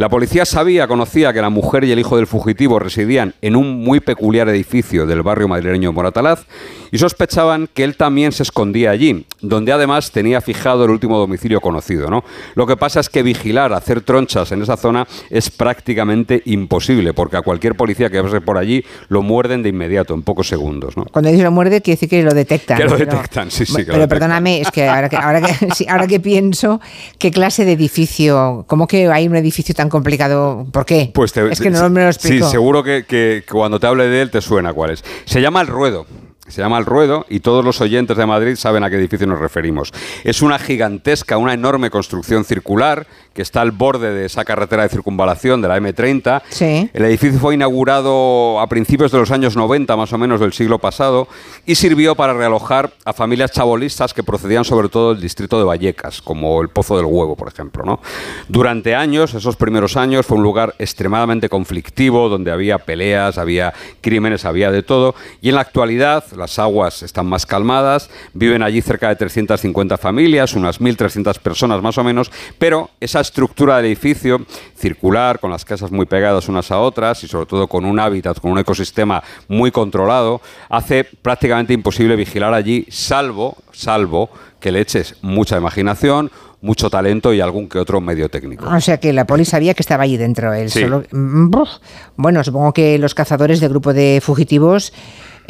La 0.01 0.09
policía 0.09 0.47
sabía, 0.47 0.89
conocía 0.89 1.33
que 1.35 1.43
la 1.43 1.51
mujer 1.51 1.85
y 1.85 1.93
el 1.93 1.99
hijo 1.99 2.17
del 2.17 2.27
fugitivo 2.27 2.79
residían 2.79 3.35
en 3.43 3.55
un 3.55 3.85
muy 3.85 4.01
peculiar 4.01 4.49
edificio 4.49 5.05
del 5.05 5.23
barrio 5.23 5.47
madrileño 5.47 5.93
Moratalaz 5.93 6.47
y 6.91 6.97
sospechaban 6.97 7.69
que 7.75 7.85
él 7.85 7.99
también 7.99 8.33
se 8.33 8.43
escondía 8.43 8.93
allí, 8.93 9.27
donde 9.43 9.73
además 9.73 10.11
tenía 10.11 10.41
fijado 10.41 10.85
el 10.85 10.91
último 10.91 11.19
domicilio 11.19 11.61
conocido. 11.61 12.09
¿no? 12.09 12.25
Lo 12.55 12.67
que 12.67 12.79
pasa 12.79 13.01
es 13.01 13.11
que 13.11 13.23
vigilar, 13.23 13.75
hacer 13.75 14.01
tronchas 14.01 14.53
en 14.53 14.63
esa 14.63 14.79
zona 14.79 15.07
es 15.29 15.51
prácticamente 15.51 16.41
imposible, 16.47 17.13
porque 17.13 17.37
a 17.37 17.43
cualquier 17.43 17.75
policía 17.75 18.09
que 18.09 18.23
pase 18.23 18.41
por 18.41 18.57
allí 18.61 18.85
lo 19.09 19.23
muerden 19.23 19.63
de 19.63 19.69
inmediato, 19.69 20.15
en 20.15 20.23
pocos 20.23 20.49
segundos. 20.49 20.97
¿no? 20.97 21.05
Cuando 21.07 21.31
dice 21.31 21.43
lo 21.43 21.51
muerde, 21.51 21.81
quiere 21.81 21.97
decir 21.97 22.09
que 22.09 22.23
lo 22.23 22.35
detectan. 22.35 22.79
Que 22.79 22.85
lo 22.85 22.97
detectan, 22.97 23.51
sí, 23.51 23.67
sí. 23.67 23.85
pero 23.87 24.07
perdóname, 24.09 24.61
es 24.61 24.71
que 24.71 24.89
ahora 24.89 25.09
que, 25.09 25.17
ahora 25.17 25.41
que, 25.41 25.87
ahora 25.89 26.07
que 26.07 26.21
pienso, 26.21 26.81
¿qué 27.19 27.31
clase 27.31 27.65
de 27.65 27.73
edificio? 27.73 28.65
¿Cómo 28.67 28.87
que 28.87 29.09
hay 29.09 29.27
un 29.29 29.37
edificio 29.37 29.75
tan 29.75 29.89
complicado. 29.89 30.67
¿Por 30.71 30.85
qué? 30.85 31.11
Pues 31.15 31.37
es 31.37 31.61
que 31.61 31.71
no 31.71 31.89
me 31.91 32.03
lo 32.03 32.09
explico. 32.09 32.47
Sí, 32.47 32.51
seguro 32.51 32.83
que, 32.83 33.05
que, 33.05 33.45
cuando 33.51 33.79
te 33.79 33.87
hable 33.87 34.09
de 34.09 34.23
él 34.23 34.31
te 34.31 34.41
suena 34.41 34.73
cuál 34.73 34.91
es. 34.91 35.05
Se 35.25 35.41
llama 35.41 35.61
El 35.61 35.67
Ruedo 35.67 36.07
se 36.51 36.63
llama 36.63 36.79
El 36.79 36.85
Ruedo 36.85 37.27
y 37.29 37.41
todos 37.41 37.65
los 37.65 37.81
oyentes 37.81 38.17
de 38.17 38.27
Madrid 38.27 38.57
saben 38.57 38.83
a 38.83 38.91
qué 38.91 38.97
edificio 38.97 39.27
nos 39.27 39.39
referimos. 39.39 39.93
Es 40.25 40.43
una 40.43 40.59
gigantesca, 40.59 41.37
una 41.37 41.55
enorme 41.55 41.91
construcción 41.91 42.45
circular 42.45 43.07
que 43.41 43.43
está 43.43 43.63
al 43.63 43.71
borde 43.71 44.13
de 44.13 44.27
esa 44.27 44.45
carretera 44.45 44.83
de 44.83 44.91
circunvalación 44.91 45.63
de 45.63 45.69
la 45.69 45.79
M30. 45.79 46.43
Sí. 46.51 46.91
El 46.93 47.07
edificio 47.07 47.41
fue 47.41 47.55
inaugurado 47.55 48.61
a 48.61 48.67
principios 48.67 49.11
de 49.13 49.17
los 49.17 49.31
años 49.31 49.57
90, 49.57 49.97
más 49.97 50.13
o 50.13 50.19
menos 50.19 50.41
del 50.41 50.53
siglo 50.53 50.79
pasado, 50.79 51.27
y 51.65 51.77
sirvió 51.77 52.15
para 52.15 52.35
realojar 52.35 52.93
a 53.07 53.15
familias 53.15 53.53
chabolistas 53.53 54.13
que 54.13 54.23
procedían 54.23 54.67
sobre 54.67 54.91
todo 54.91 55.15
del 55.15 55.23
distrito 55.23 55.57
de 55.57 55.65
Vallecas, 55.65 56.21
como 56.21 56.61
el 56.61 56.69
Pozo 56.69 56.99
del 56.99 57.07
Huevo, 57.07 57.35
por 57.35 57.49
ejemplo. 57.49 57.83
¿no? 57.83 58.01
Durante 58.47 58.95
años, 58.95 59.33
esos 59.33 59.57
primeros 59.57 59.97
años, 59.97 60.27
fue 60.27 60.37
un 60.37 60.43
lugar 60.43 60.75
extremadamente 60.79 61.49
conflictivo, 61.49 62.29
donde 62.29 62.51
había 62.51 62.77
peleas, 62.77 63.39
había 63.39 63.73
crímenes, 64.03 64.45
había 64.45 64.71
de 64.71 64.83
todo, 64.83 65.15
y 65.41 65.49
en 65.49 65.55
la 65.55 65.63
actualidad 65.63 66.25
las 66.37 66.59
aguas 66.59 67.03
están 67.03 67.25
más 67.25 67.47
calmadas, 67.47 68.11
viven 68.35 68.63
allí 68.63 68.83
cerca 68.83 69.09
de 69.09 69.17
350 69.17 69.97
familias, 69.97 70.53
unas 70.53 70.79
1.300 70.79 71.39
personas 71.39 71.81
más 71.81 71.97
o 71.97 72.05
menos, 72.05 72.31
pero 72.59 72.91
esa 73.01 73.21
estructura 73.31 73.77
del 73.77 73.87
edificio 73.87 74.45
circular, 74.77 75.39
con 75.39 75.51
las 75.51 75.65
casas 75.65 75.91
muy 75.93 76.05
pegadas 76.05 76.49
unas 76.49 76.71
a 76.71 76.79
otras 76.79 77.23
y 77.25 77.29
sobre 77.29 77.47
todo 77.47 77.69
con 77.69 77.85
un 77.85 77.99
hábitat, 78.01 78.39
con 78.41 78.51
un 78.51 78.59
ecosistema 78.59 79.23
muy 79.49 79.71
controlado, 79.71 80.41
hace 80.69 81.05
prácticamente 81.05 81.73
imposible 81.73 82.17
vigilar 82.17 82.53
allí, 82.53 82.87
salvo, 82.91 83.57
salvo 83.73 84.31
que 84.59 84.73
le 84.73 84.81
eches 84.81 85.15
mucha 85.23 85.57
imaginación, 85.57 86.31
mucho 86.61 86.91
talento 86.91 87.33
y 87.33 87.41
algún 87.41 87.69
que 87.69 87.79
otro 87.79 88.01
medio 88.01 88.29
técnico. 88.29 88.67
O 88.69 88.81
sea 88.81 88.99
que 88.99 89.13
la 89.13 89.27
poli 89.27 89.45
sabía 89.45 89.75
que 89.75 89.83
estaba 89.83 90.03
allí 90.03 90.17
dentro. 90.17 90.53
Él 90.53 90.71
solo... 90.71 91.05
Mm, 91.11 91.51
bueno, 92.17 92.45
supongo 92.45 92.73
que 92.73 92.99
los 92.99 93.15
cazadores 93.15 93.61
del 93.61 93.71
grupo 93.71 93.95
de 93.95 94.21
fugitivos 94.23 94.93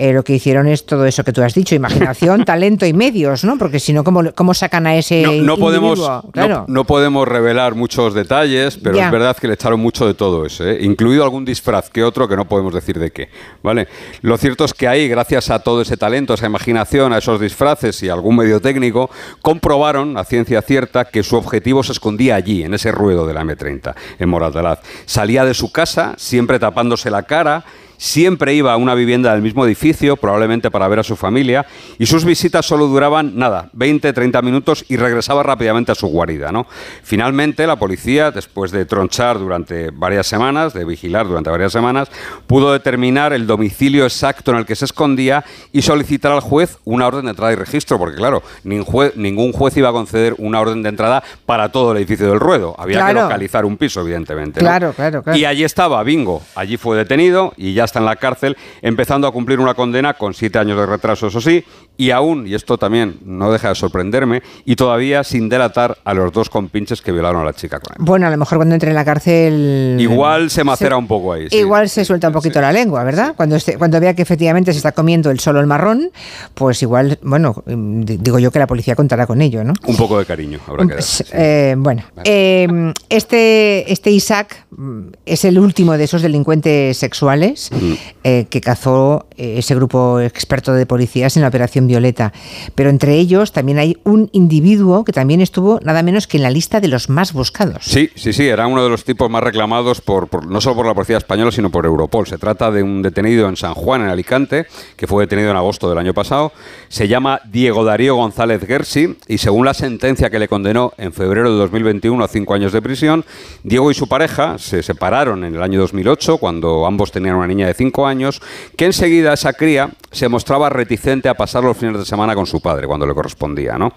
eh, 0.00 0.14
lo 0.14 0.24
que 0.24 0.32
hicieron 0.32 0.66
es 0.66 0.86
todo 0.86 1.04
eso 1.04 1.22
que 1.24 1.32
tú 1.34 1.42
has 1.42 1.52
dicho, 1.52 1.74
imaginación, 1.74 2.42
talento 2.46 2.86
y 2.86 2.94
medios, 2.94 3.44
¿no? 3.44 3.58
Porque 3.58 3.78
si 3.78 3.92
no, 3.92 4.02
¿cómo, 4.02 4.32
¿cómo 4.34 4.54
sacan 4.54 4.86
a 4.86 4.96
ese 4.96 5.20
no, 5.20 5.32
no 5.42 5.56
podemos 5.58 6.00
claro. 6.32 6.64
no, 6.68 6.84
podemos 6.84 7.28
revelar 7.28 7.74
muchos 7.74 8.14
detalles, 8.14 8.78
pero 8.78 8.98
es 8.98 9.10
verdad 9.10 9.36
que 9.36 9.46
le 9.46 9.54
echaron 9.54 9.78
mucho 9.78 10.06
de 10.06 10.14
todo 10.14 10.46
eso, 10.46 10.66
¿eh? 10.66 10.78
incluido 10.80 11.22
algún 11.22 11.44
disfraz 11.44 11.90
que 11.90 12.02
otro 12.02 12.26
que 12.26 12.34
no 12.34 12.46
podemos 12.46 12.72
decir 12.72 12.98
de 12.98 13.10
qué, 13.10 13.28
¿vale? 13.62 13.88
Lo 14.22 14.38
cierto 14.38 14.64
es 14.64 14.72
que 14.72 14.88
ahí, 14.88 15.06
gracias 15.06 15.50
a 15.50 15.58
todo 15.58 15.82
ese 15.82 15.98
talento, 15.98 16.32
esa 16.32 16.46
imaginación, 16.46 17.12
a 17.12 17.18
esos 17.18 17.38
disfraces 17.38 18.02
y 18.02 18.08
algún 18.08 18.36
medio 18.36 18.58
técnico, 18.60 19.10
comprobaron 19.42 20.16
a 20.16 20.24
ciencia 20.24 20.62
cierta 20.62 21.04
que 21.04 21.22
su 21.22 21.36
objetivo 21.36 21.82
se 21.82 21.92
escondía 21.92 22.36
allí, 22.36 22.62
en 22.62 22.72
ese 22.72 22.90
ruedo 22.90 23.26
de 23.26 23.34
la 23.34 23.42
M30, 23.42 23.94
en 24.18 24.28
Moratalaz. 24.30 24.80
Salía 25.04 25.44
de 25.44 25.52
su 25.52 25.70
casa, 25.70 26.14
siempre 26.16 26.58
tapándose 26.58 27.10
la 27.10 27.24
cara 27.24 27.66
siempre 28.00 28.54
iba 28.54 28.72
a 28.72 28.78
una 28.78 28.94
vivienda 28.94 29.32
del 29.32 29.42
mismo 29.42 29.66
edificio, 29.66 30.16
probablemente 30.16 30.70
para 30.70 30.88
ver 30.88 31.00
a 31.00 31.02
su 31.04 31.16
familia, 31.16 31.66
y 31.98 32.06
sus 32.06 32.24
visitas 32.24 32.64
solo 32.64 32.86
duraban 32.86 33.36
nada, 33.36 33.68
20, 33.74 34.14
30 34.14 34.40
minutos 34.40 34.86
y 34.88 34.96
regresaba 34.96 35.42
rápidamente 35.42 35.92
a 35.92 35.94
su 35.94 36.06
guarida. 36.06 36.50
¿no? 36.50 36.66
Finalmente, 37.02 37.66
la 37.66 37.76
policía, 37.76 38.30
después 38.30 38.70
de 38.70 38.86
tronchar 38.86 39.38
durante 39.38 39.90
varias 39.90 40.26
semanas, 40.26 40.72
de 40.72 40.86
vigilar 40.86 41.28
durante 41.28 41.50
varias 41.50 41.72
semanas, 41.72 42.10
pudo 42.46 42.72
determinar 42.72 43.34
el 43.34 43.46
domicilio 43.46 44.04
exacto 44.04 44.50
en 44.52 44.56
el 44.56 44.64
que 44.64 44.76
se 44.76 44.86
escondía 44.86 45.44
y 45.70 45.82
solicitar 45.82 46.32
al 46.32 46.40
juez 46.40 46.78
una 46.84 47.06
orden 47.06 47.26
de 47.26 47.32
entrada 47.32 47.52
y 47.52 47.56
registro, 47.56 47.98
porque 47.98 48.16
claro, 48.16 48.42
ningún 48.64 49.52
juez 49.52 49.76
iba 49.76 49.90
a 49.90 49.92
conceder 49.92 50.34
una 50.38 50.58
orden 50.58 50.82
de 50.82 50.88
entrada 50.88 51.22
para 51.44 51.70
todo 51.70 51.92
el 51.92 51.98
edificio 51.98 52.30
del 52.30 52.40
ruedo. 52.40 52.74
Había 52.78 53.06
que 53.06 53.12
localizar 53.12 53.66
un 53.66 53.76
piso, 53.76 54.00
evidentemente. 54.00 54.58
Claro, 54.58 54.94
claro, 54.94 55.22
claro. 55.22 55.38
Y 55.38 55.44
allí 55.44 55.64
estaba 55.64 56.02
Bingo, 56.02 56.40
allí 56.54 56.78
fue 56.78 56.96
detenido 56.96 57.52
y 57.58 57.74
ya 57.74 57.89
está 57.90 57.98
en 57.98 58.06
la 58.06 58.16
cárcel, 58.16 58.56
empezando 58.80 59.26
a 59.26 59.32
cumplir 59.32 59.60
una 59.60 59.74
condena 59.74 60.14
con 60.14 60.32
siete 60.32 60.58
años 60.58 60.78
de 60.78 60.86
retraso, 60.86 61.26
eso 61.26 61.40
sí, 61.40 61.64
y 62.00 62.12
aún, 62.12 62.46
y 62.46 62.54
esto 62.54 62.78
también 62.78 63.18
no 63.26 63.52
deja 63.52 63.68
de 63.68 63.74
sorprenderme, 63.74 64.42
y 64.64 64.74
todavía 64.74 65.22
sin 65.22 65.50
delatar 65.50 65.98
a 66.02 66.14
los 66.14 66.32
dos 66.32 66.48
compinches 66.48 67.02
que 67.02 67.12
violaron 67.12 67.42
a 67.42 67.44
la 67.44 67.52
chica 67.52 67.78
con 67.78 67.92
él. 67.94 67.98
Bueno, 68.02 68.26
a 68.26 68.30
lo 68.30 68.38
mejor 68.38 68.56
cuando 68.56 68.74
entre 68.74 68.88
en 68.88 68.94
la 68.94 69.04
cárcel... 69.04 69.98
Igual 70.00 70.48
se 70.48 70.64
macera 70.64 70.96
un 70.96 71.06
poco 71.06 71.34
ahí. 71.34 71.48
Igual 71.50 71.90
se 71.90 72.06
suelta 72.06 72.28
un 72.28 72.32
poquito 72.32 72.58
la 72.58 72.72
lengua, 72.72 73.04
¿verdad? 73.04 73.34
Cuando, 73.36 73.58
cuando 73.76 74.00
vea 74.00 74.14
que 74.14 74.22
efectivamente 74.22 74.72
se 74.72 74.78
está 74.78 74.92
comiendo 74.92 75.30
el 75.30 75.40
solo 75.40 75.60
el 75.60 75.66
marrón, 75.66 76.10
pues 76.54 76.80
igual, 76.80 77.18
bueno, 77.20 77.62
digo 77.66 78.38
yo 78.38 78.50
que 78.50 78.58
la 78.58 78.66
policía 78.66 78.96
contará 78.96 79.26
con 79.26 79.42
ello, 79.42 79.62
¿no? 79.62 79.74
Un 79.86 79.96
poco 79.98 80.18
de 80.18 80.24
cariño 80.24 80.58
habrá 80.66 80.86
que 80.86 80.94
dar. 80.94 81.04
Eh, 81.32 81.74
bueno, 81.76 82.02
eh, 82.24 82.66
este, 83.10 83.92
este 83.92 84.10
Isaac 84.10 84.64
mm, 84.70 85.00
es 85.26 85.44
el 85.44 85.58
último 85.58 85.98
de 85.98 86.04
esos 86.04 86.22
delincuentes 86.22 86.96
sexuales 86.96 87.70
mm. 87.72 87.92
Eh, 88.22 88.46
que 88.50 88.60
cazó 88.60 89.26
eh, 89.36 89.56
ese 89.58 89.74
grupo 89.74 90.20
experto 90.20 90.74
de 90.74 90.84
policías 90.84 91.36
en 91.36 91.42
la 91.42 91.48
Operación 91.48 91.86
Violeta. 91.90 92.32
Pero 92.74 92.88
entre 92.88 93.16
ellos 93.18 93.52
también 93.52 93.78
hay 93.78 93.98
un 94.04 94.30
individuo 94.32 95.04
que 95.04 95.12
también 95.12 95.40
estuvo 95.40 95.80
nada 95.82 96.02
menos 96.02 96.26
que 96.26 96.36
en 96.36 96.44
la 96.44 96.50
lista 96.50 96.80
de 96.80 96.88
los 96.88 97.08
más 97.08 97.32
buscados. 97.32 97.84
Sí, 97.84 98.10
sí, 98.14 98.32
sí, 98.32 98.46
era 98.46 98.66
uno 98.66 98.82
de 98.82 98.88
los 98.88 99.04
tipos 99.04 99.28
más 99.28 99.42
reclamados 99.42 100.00
por, 100.00 100.46
no 100.46 100.60
solo 100.60 100.76
por 100.76 100.86
la 100.86 100.94
policía 100.94 101.18
española, 101.18 101.50
sino 101.50 101.70
por 101.70 101.84
Europol. 101.84 102.26
Se 102.26 102.38
trata 102.38 102.70
de 102.70 102.82
un 102.82 103.02
detenido 103.02 103.48
en 103.48 103.56
San 103.56 103.74
Juan, 103.74 104.02
en 104.02 104.08
Alicante, 104.08 104.66
que 104.96 105.06
fue 105.06 105.24
detenido 105.24 105.50
en 105.50 105.56
agosto 105.56 105.88
del 105.88 105.98
año 105.98 106.14
pasado. 106.14 106.52
Se 106.88 107.08
llama 107.08 107.40
Diego 107.50 107.84
Darío 107.84 108.14
González 108.14 108.64
Gersi 108.64 109.16
y 109.26 109.38
según 109.38 109.66
la 109.66 109.74
sentencia 109.74 110.30
que 110.30 110.38
le 110.38 110.48
condenó 110.48 110.92
en 110.96 111.12
febrero 111.12 111.50
de 111.50 111.58
2021 111.58 112.22
a 112.22 112.28
cinco 112.28 112.54
años 112.54 112.72
de 112.72 112.80
prisión, 112.80 113.24
Diego 113.64 113.90
y 113.90 113.94
su 113.94 114.08
pareja 114.08 114.58
se 114.58 114.82
separaron 114.82 115.44
en 115.44 115.54
el 115.54 115.62
año 115.62 115.80
2008 115.80 116.38
cuando 116.38 116.86
ambos 116.86 117.10
tenían 117.10 117.36
una 117.36 117.46
niña 117.46 117.66
de 117.66 117.74
cinco 117.74 118.06
años, 118.06 118.40
que 118.76 118.86
enseguida 118.86 119.32
esa 119.32 119.52
cría 119.52 119.90
se 120.10 120.28
mostraba 120.28 120.68
reticente 120.68 121.28
a 121.28 121.34
pasar 121.34 121.64
los 121.64 121.76
fines 121.80 121.98
de 121.98 122.04
semana 122.04 122.34
con 122.34 122.46
su 122.46 122.60
padre 122.60 122.86
cuando 122.86 123.06
le 123.06 123.14
correspondía. 123.14 123.78
¿no? 123.78 123.92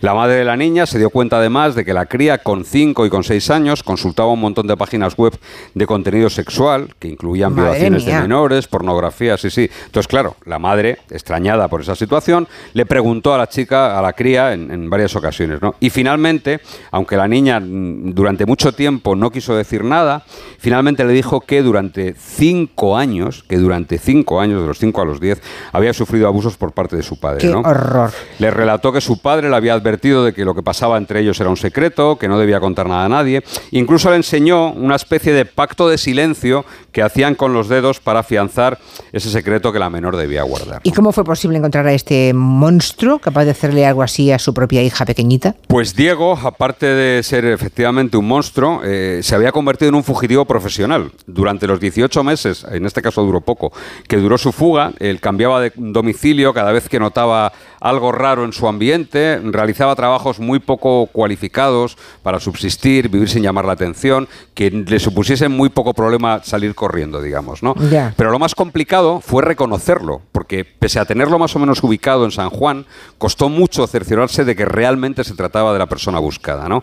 La 0.00 0.14
madre 0.14 0.36
de 0.36 0.44
la 0.44 0.56
niña 0.56 0.86
se 0.86 0.98
dio 0.98 1.10
cuenta 1.10 1.38
además 1.38 1.74
de 1.74 1.84
que 1.84 1.94
la 1.94 2.06
cría 2.06 2.38
con 2.38 2.64
5 2.64 3.06
y 3.06 3.10
con 3.10 3.24
6 3.24 3.50
años 3.50 3.82
consultaba 3.82 4.30
un 4.30 4.40
montón 4.40 4.66
de 4.66 4.76
páginas 4.76 5.16
web 5.16 5.38
de 5.74 5.86
contenido 5.86 6.28
sexual 6.30 6.94
que 6.98 7.08
incluían 7.08 7.54
violaciones 7.54 8.04
de 8.04 8.12
menores, 8.20 8.66
pornografía, 8.66 9.36
sí, 9.36 9.50
sí. 9.50 9.70
Entonces, 9.86 10.08
claro, 10.08 10.36
la 10.44 10.58
madre, 10.58 10.98
extrañada 11.10 11.68
por 11.68 11.80
esa 11.80 11.94
situación, 11.94 12.48
le 12.74 12.86
preguntó 12.86 13.34
a 13.34 13.38
la 13.38 13.48
chica, 13.48 13.98
a 13.98 14.02
la 14.02 14.12
cría, 14.12 14.52
en, 14.52 14.70
en 14.70 14.90
varias 14.90 15.14
ocasiones. 15.16 15.62
¿no? 15.62 15.74
Y 15.80 15.90
finalmente, 15.90 16.60
aunque 16.90 17.16
la 17.16 17.28
niña 17.28 17.60
mm, 17.60 18.12
durante 18.14 18.46
mucho 18.46 18.72
tiempo 18.72 19.14
no 19.16 19.30
quiso 19.30 19.54
decir 19.54 19.84
nada, 19.84 20.24
finalmente 20.58 21.04
le 21.04 21.12
dijo 21.12 21.40
que 21.40 21.62
durante 21.62 22.14
5 22.14 22.96
años 22.96 23.08
que 23.48 23.56
durante 23.56 23.98
cinco 23.98 24.40
años, 24.40 24.60
de 24.62 24.68
los 24.68 24.78
cinco 24.78 25.02
a 25.02 25.04
los 25.04 25.20
diez, 25.20 25.40
había 25.72 25.92
sufrido 25.92 26.26
abusos 26.26 26.56
por 26.56 26.72
parte 26.72 26.96
de 26.96 27.02
su 27.02 27.17
padre. 27.18 27.38
¡Qué 27.38 27.50
horror! 27.50 28.10
Le 28.38 28.50
relató 28.50 28.92
que 28.92 29.00
su 29.00 29.18
padre 29.18 29.50
le 29.50 29.56
había 29.56 29.74
advertido 29.74 30.24
de 30.24 30.32
que 30.32 30.44
lo 30.44 30.54
que 30.54 30.62
pasaba 30.62 30.96
entre 30.96 31.20
ellos 31.20 31.40
era 31.40 31.50
un 31.50 31.56
secreto, 31.56 32.16
que 32.16 32.28
no 32.28 32.38
debía 32.38 32.60
contar 32.60 32.88
nada 32.88 33.04
a 33.04 33.08
nadie. 33.08 33.42
Incluso 33.70 34.10
le 34.10 34.16
enseñó 34.16 34.72
una 34.72 34.96
especie 34.96 35.32
de 35.32 35.44
pacto 35.44 35.88
de 35.88 35.98
silencio 35.98 36.64
que 36.92 37.02
hacían 37.02 37.34
con 37.34 37.52
los 37.52 37.68
dedos 37.68 38.00
para 38.00 38.20
afianzar 38.20 38.78
ese 39.12 39.30
secreto 39.30 39.72
que 39.72 39.78
la 39.78 39.90
menor 39.90 40.16
debía 40.16 40.42
guardar. 40.42 40.80
¿Y 40.84 40.92
cómo 40.92 41.12
fue 41.12 41.24
posible 41.24 41.58
encontrar 41.58 41.86
a 41.86 41.92
este 41.92 42.32
monstruo 42.34 43.18
capaz 43.18 43.44
de 43.44 43.52
hacerle 43.52 43.86
algo 43.86 44.02
así 44.02 44.32
a 44.32 44.38
su 44.38 44.54
propia 44.54 44.82
hija 44.82 45.04
pequeñita? 45.04 45.54
Pues 45.66 45.94
Diego, 45.94 46.38
aparte 46.42 46.86
de 46.86 47.22
ser 47.22 47.44
efectivamente 47.44 48.16
un 48.16 48.26
monstruo, 48.26 48.80
eh, 48.84 49.20
se 49.22 49.34
había 49.34 49.52
convertido 49.52 49.90
en 49.90 49.94
un 49.96 50.04
fugitivo 50.04 50.44
profesional. 50.44 51.12
Durante 51.26 51.66
los 51.66 51.80
18 51.80 52.24
meses, 52.24 52.64
en 52.70 52.86
este 52.86 53.02
caso 53.02 53.22
duró 53.22 53.40
poco, 53.40 53.72
que 54.06 54.16
duró 54.16 54.38
su 54.38 54.52
fuga. 54.52 54.92
Él 54.98 55.20
cambiaba 55.20 55.60
de 55.60 55.72
domicilio 55.76 56.52
cada 56.52 56.72
vez 56.72 56.88
que 56.88 56.98
notaba 57.08 57.52
algo 57.80 58.12
raro 58.12 58.44
en 58.44 58.52
su 58.52 58.68
ambiente, 58.68 59.40
realizaba 59.42 59.94
trabajos 59.94 60.40
muy 60.40 60.58
poco 60.58 61.06
cualificados 61.06 61.96
para 62.22 62.40
subsistir, 62.40 63.08
vivir 63.08 63.28
sin 63.28 63.42
llamar 63.42 63.64
la 63.64 63.72
atención, 63.72 64.28
que 64.54 64.70
le 64.70 64.98
supusiesen 64.98 65.52
muy 65.52 65.68
poco 65.68 65.94
problema 65.94 66.42
salir 66.42 66.74
corriendo, 66.74 67.22
digamos. 67.22 67.62
¿no? 67.62 67.74
Pero 68.16 68.30
lo 68.30 68.38
más 68.38 68.54
complicado 68.54 69.20
fue 69.20 69.42
reconocerlo, 69.42 70.20
porque 70.32 70.64
pese 70.64 70.98
a 70.98 71.04
tenerlo 71.04 71.38
más 71.38 71.54
o 71.56 71.58
menos 71.58 71.82
ubicado 71.82 72.24
en 72.24 72.30
San 72.30 72.50
Juan, 72.50 72.86
costó 73.16 73.48
mucho 73.48 73.86
cerciorarse 73.86 74.44
de 74.44 74.56
que 74.56 74.64
realmente 74.64 75.24
se 75.24 75.34
trataba 75.34 75.72
de 75.72 75.78
la 75.78 75.86
persona 75.86 76.18
buscada. 76.18 76.68
¿no? 76.68 76.82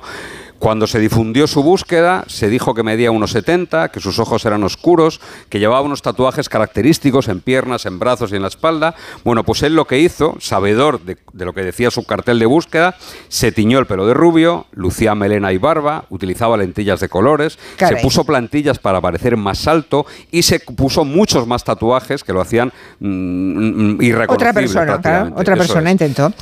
Cuando 0.60 0.88
se 0.88 1.00
difundió 1.00 1.48
su 1.48 1.64
búsqueda, 1.64 2.24
se 2.28 2.50
dijo 2.50 2.74
que 2.74 2.84
medía 2.84 3.12
unos 3.12 3.32
70, 3.32 3.90
que 3.90 4.00
sus 4.00 4.20
ojos 4.20 4.46
eran 4.46 4.64
oscuros, 4.64 5.20
que 5.50 5.60
llevaba 5.60 5.82
unos 5.82 6.02
tatuajes 6.02 6.50
característicos 6.50 7.28
en 7.28 7.42
piernas, 7.42 7.86
en 7.86 8.00
brazos 8.00 8.32
y 8.32 8.36
en 8.36 8.42
la 8.42 8.48
espalda. 8.48 8.96
Bueno, 9.24 9.44
pues 9.44 9.64
él 9.64 9.76
lo 9.76 9.86
que 9.86 10.00
hizo, 10.00 10.36
sabedor 10.40 11.02
de, 11.02 11.18
lo 11.34 11.54
que 11.54 11.64
decía 11.64 11.92
su 11.92 12.06
cartel 12.06 12.40
de 12.40 12.46
búsqueda, 12.46 12.96
se 13.28 13.52
tiñó 13.52 13.80
el 13.80 13.86
pelo 13.86 14.08
de 14.08 14.14
rubio, 14.14 14.66
lucía 14.72 15.14
melena 15.14 15.52
y 15.52 15.58
barba, 15.58 16.06
utilizaba 16.10 16.58
lentillas 16.58 17.00
de 17.00 17.10
colores, 17.10 17.60
se 17.78 17.96
puso 17.98 18.24
plantillas 18.24 18.80
para 18.80 19.02
parecer 19.02 19.38
más 19.38 19.68
alto 19.68 20.06
y 20.32 20.44
se 20.44 20.60
puso 20.60 21.06
muchos 21.06 21.48
más 21.48 21.64
tatuajes 21.64 22.24
que 22.24 22.34
lo 22.34 22.42
hacían 22.42 22.72
mm, 23.00 24.02
irreconocible. 24.02 24.34
Otra 24.34 24.54
persona, 24.54 25.34
otra 25.36 25.56
persona 25.56 25.92
intentó. 25.92 26.34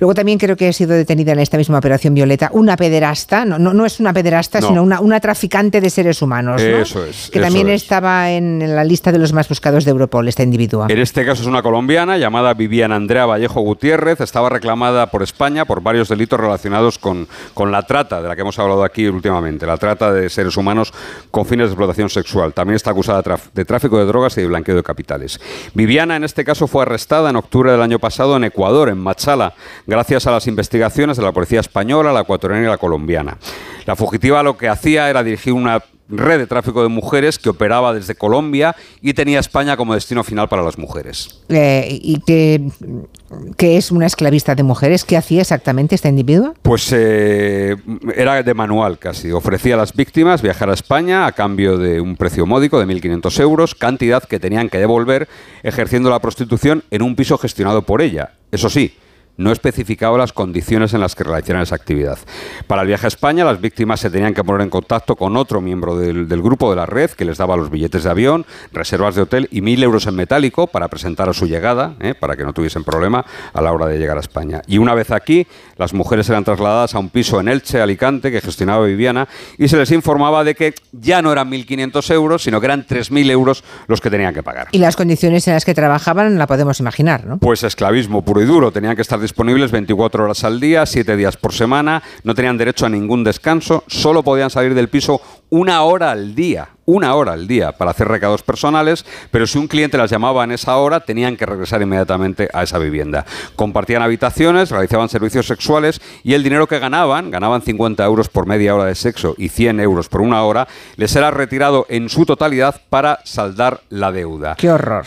Luego 0.00 0.14
también 0.14 0.38
creo 0.38 0.56
que 0.56 0.68
ha 0.68 0.72
sido 0.72 0.94
detenida 0.94 1.32
en 1.32 1.38
esta 1.38 1.56
misma 1.56 1.78
operación 1.78 2.14
Violeta 2.14 2.50
una 2.52 2.76
pederasta, 2.76 3.44
no, 3.58 3.72
no, 3.72 3.86
es 3.86 4.00
una 4.00 4.12
pederasta, 4.12 4.60
sino 4.60 4.82
una, 4.82 5.00
una, 5.00 5.20
traficante 5.20 5.80
de 5.80 5.90
seres 5.90 6.22
humanos. 6.22 6.60
Eso 6.60 7.04
es. 7.04 7.30
Que 7.30 7.40
también 7.40 7.68
estaba 7.68 8.30
en 8.30 8.74
la 8.74 8.84
lista 8.84 9.12
de 9.12 9.18
los 9.18 9.32
más 9.32 9.48
buscados 9.48 9.84
de 9.84 9.90
Europol, 9.90 10.28
esta 10.28 10.42
individua. 10.42 10.86
En 10.88 10.98
este 10.98 11.24
caso 11.24 11.42
es 11.42 11.48
una 11.48 11.62
colombiana 11.62 12.18
llamada 12.18 12.54
Viviana 12.54 12.96
Andrea 12.96 13.26
Vallejo 13.26 13.60
Gutiérrez. 13.60 14.20
Estaba 14.20 14.48
reclamada 14.48 15.06
por 15.06 15.22
España 15.22 15.64
por 15.64 15.82
varios 15.82 16.08
delitos 16.08 16.38
relacionados 16.38 16.98
con, 16.98 17.28
con 17.54 17.70
la 17.72 17.82
trata, 17.82 18.22
de 18.22 18.28
la 18.28 18.34
que 18.34 18.42
hemos 18.42 18.58
hablado 18.58 18.84
aquí 18.84 19.06
últimamente, 19.06 19.66
la 19.66 19.76
trata 19.76 20.12
de 20.12 20.28
seres 20.28 20.56
humanos 20.56 20.92
con 21.30 21.46
fines 21.46 21.66
de 21.66 21.72
explotación 21.72 22.08
sexual. 22.08 22.52
También 22.52 22.76
está 22.76 22.90
acusada 22.90 23.22
de 23.54 23.64
tráfico 23.64 23.98
de 23.98 24.04
drogas 24.04 24.36
y 24.38 24.42
de 24.42 24.46
blanqueo 24.46 24.76
de 24.76 24.82
capitales. 24.82 25.40
Viviana, 25.74 26.16
en 26.16 26.24
este 26.24 26.44
caso, 26.44 26.66
fue 26.66 26.82
arrestada 26.82 27.30
en 27.30 27.36
octubre 27.36 27.72
del 27.72 27.82
año 27.82 27.98
pasado 27.98 28.36
en 28.36 28.44
Ecuador, 28.44 28.88
en 28.88 28.98
Machala, 28.98 29.54
gracias 29.86 30.26
a 30.26 30.30
las 30.30 30.46
investigaciones 30.46 31.16
de 31.16 31.22
la 31.22 31.32
policía 31.32 31.60
española, 31.60 32.12
la 32.12 32.20
ecuatoriana 32.20 32.66
y 32.66 32.70
la 32.70 32.78
colombiana. 32.78 33.38
La 33.86 33.96
fugitiva 33.96 34.42
lo 34.42 34.56
que 34.56 34.68
hacía 34.68 35.10
era 35.10 35.22
dirigir 35.22 35.52
una 35.52 35.82
red 36.12 36.38
de 36.38 36.46
tráfico 36.46 36.82
de 36.82 36.88
mujeres 36.88 37.38
que 37.38 37.48
operaba 37.48 37.94
desde 37.94 38.14
Colombia 38.14 38.76
y 39.00 39.14
tenía 39.14 39.40
España 39.40 39.76
como 39.76 39.94
destino 39.94 40.22
final 40.22 40.48
para 40.48 40.62
las 40.62 40.78
mujeres. 40.78 41.40
Eh, 41.48 41.98
¿Y 42.02 42.20
qué, 42.20 43.76
es 43.76 43.90
una 43.90 44.06
esclavista 44.06 44.54
de 44.54 44.62
mujeres? 44.62 45.04
¿Qué 45.04 45.16
hacía 45.16 45.40
exactamente 45.40 45.94
esta 45.94 46.08
individuo? 46.08 46.54
Pues 46.62 46.92
eh, 46.92 47.76
era 48.14 48.42
de 48.42 48.54
manual 48.54 48.98
casi. 48.98 49.32
Ofrecía 49.32 49.74
a 49.74 49.78
las 49.78 49.94
víctimas 49.94 50.42
viajar 50.42 50.68
a 50.70 50.74
España 50.74 51.26
a 51.26 51.32
cambio 51.32 51.78
de 51.78 52.00
un 52.00 52.16
precio 52.16 52.46
módico 52.46 52.78
de 52.78 52.86
1.500 52.86 53.40
euros, 53.40 53.74
cantidad 53.74 54.22
que 54.22 54.38
tenían 54.38 54.68
que 54.68 54.78
devolver 54.78 55.28
ejerciendo 55.62 56.10
la 56.10 56.20
prostitución 56.20 56.84
en 56.90 57.02
un 57.02 57.16
piso 57.16 57.38
gestionado 57.38 57.82
por 57.82 58.02
ella. 58.02 58.32
Eso 58.50 58.68
sí, 58.68 58.94
no 59.36 59.52
especificaba 59.52 60.18
las 60.18 60.32
condiciones 60.32 60.94
en 60.94 61.00
las 61.00 61.14
que 61.14 61.24
realizaran 61.24 61.62
esa 61.62 61.74
actividad. 61.74 62.18
Para 62.66 62.82
el 62.82 62.88
viaje 62.88 63.06
a 63.06 63.08
España, 63.08 63.44
las 63.44 63.60
víctimas 63.60 64.00
se 64.00 64.10
tenían 64.10 64.34
que 64.34 64.44
poner 64.44 64.62
en 64.62 64.70
contacto 64.70 65.16
con 65.16 65.36
otro 65.36 65.60
miembro 65.60 65.96
del, 65.96 66.26
grupo 66.42 66.70
de 66.70 66.76
la 66.76 66.86
red 66.86 67.10
que 67.10 67.24
les 67.24 67.38
daba 67.38 67.56
los 67.56 67.70
billetes 67.70 68.04
de 68.04 68.10
avión, 68.10 68.46
reservas 68.72 69.14
de 69.14 69.22
hotel 69.22 69.48
y 69.50 69.60
mil 69.60 69.82
euros 69.82 70.06
en 70.06 70.16
metálico 70.16 70.66
para 70.66 70.88
presentar 70.88 71.28
a 71.28 71.32
su 71.32 71.46
llegada, 71.46 71.94
¿eh? 72.00 72.14
para 72.14 72.36
que 72.36 72.44
no 72.44 72.52
tuviesen 72.52 72.84
problema 72.84 73.24
a 73.52 73.62
la 73.62 73.72
hora 73.72 73.86
de 73.86 73.98
llegar 73.98 74.16
a 74.16 74.20
España. 74.20 74.62
Y 74.66 74.78
una 74.78 74.94
vez 74.94 75.10
aquí, 75.10 75.46
las 75.82 75.92
mujeres 75.92 76.28
eran 76.28 76.44
trasladadas 76.44 76.94
a 76.94 76.98
un 77.00 77.08
piso 77.08 77.40
en 77.40 77.48
Elche, 77.48 77.80
Alicante, 77.80 78.30
que 78.30 78.40
gestionaba 78.40 78.86
Viviana, 78.86 79.28
y 79.58 79.66
se 79.66 79.76
les 79.76 79.90
informaba 79.90 80.44
de 80.44 80.54
que 80.54 80.74
ya 80.92 81.20
no 81.22 81.32
eran 81.32 81.50
1.500 81.50 82.14
euros, 82.14 82.42
sino 82.44 82.60
que 82.60 82.66
eran 82.66 82.86
3.000 82.86 83.30
euros 83.30 83.64
los 83.88 84.00
que 84.00 84.08
tenían 84.08 84.32
que 84.32 84.42
pagar. 84.42 84.68
Y 84.70 84.78
las 84.78 84.94
condiciones 84.94 85.46
en 85.48 85.54
las 85.54 85.64
que 85.64 85.74
trabajaban 85.74 86.38
la 86.38 86.46
podemos 86.46 86.78
imaginar, 86.78 87.26
¿no? 87.26 87.38
Pues 87.38 87.64
esclavismo 87.64 88.22
puro 88.22 88.40
y 88.40 88.44
duro. 88.44 88.70
Tenían 88.70 88.94
que 88.94 89.02
estar 89.02 89.18
disponibles 89.18 89.72
24 89.72 90.24
horas 90.24 90.44
al 90.44 90.60
día, 90.60 90.86
7 90.86 91.16
días 91.16 91.36
por 91.36 91.52
semana, 91.52 92.02
no 92.22 92.34
tenían 92.34 92.56
derecho 92.56 92.86
a 92.86 92.88
ningún 92.88 93.24
descanso, 93.24 93.82
solo 93.88 94.22
podían 94.22 94.50
salir 94.50 94.74
del 94.74 94.88
piso 94.88 95.20
una 95.50 95.82
hora 95.82 96.12
al 96.12 96.34
día, 96.34 96.68
una 96.84 97.14
hora 97.14 97.32
al 97.32 97.46
día 97.46 97.72
para 97.72 97.92
hacer 97.92 98.08
recados 98.08 98.42
personales, 98.42 99.04
pero 99.30 99.46
si 99.46 99.58
un 99.58 99.68
cliente 99.68 99.98
las 99.98 100.10
llamaba 100.10 100.44
en 100.44 100.52
esa 100.52 100.76
hora, 100.76 101.00
tenían 101.00 101.36
que 101.36 101.46
regresar 101.46 101.82
inmediatamente 101.82 102.48
a 102.52 102.62
esa 102.62 102.78
vivienda. 102.78 103.24
Compartían 103.56 104.02
habitaciones, 104.02 104.70
realizaban 104.70 105.08
servicios 105.08 105.46
sexuales 105.46 106.00
y 106.24 106.34
el 106.34 106.42
dinero 106.42 106.66
que 106.66 106.78
ganaban, 106.78 107.30
ganaban 107.30 107.62
50 107.62 108.04
euros 108.04 108.28
por 108.28 108.46
media 108.46 108.74
hora 108.74 108.84
de 108.84 108.94
sexo 108.94 109.34
y 109.38 109.48
100 109.48 109.80
euros 109.80 110.08
por 110.08 110.20
una 110.20 110.42
hora, 110.42 110.68
les 110.96 111.14
era 111.14 111.30
retirado 111.30 111.86
en 111.88 112.08
su 112.08 112.26
totalidad 112.26 112.80
para 112.90 113.20
saldar 113.24 113.80
la 113.88 114.12
deuda. 114.12 114.56
¡Qué 114.56 114.70
horror! 114.70 115.06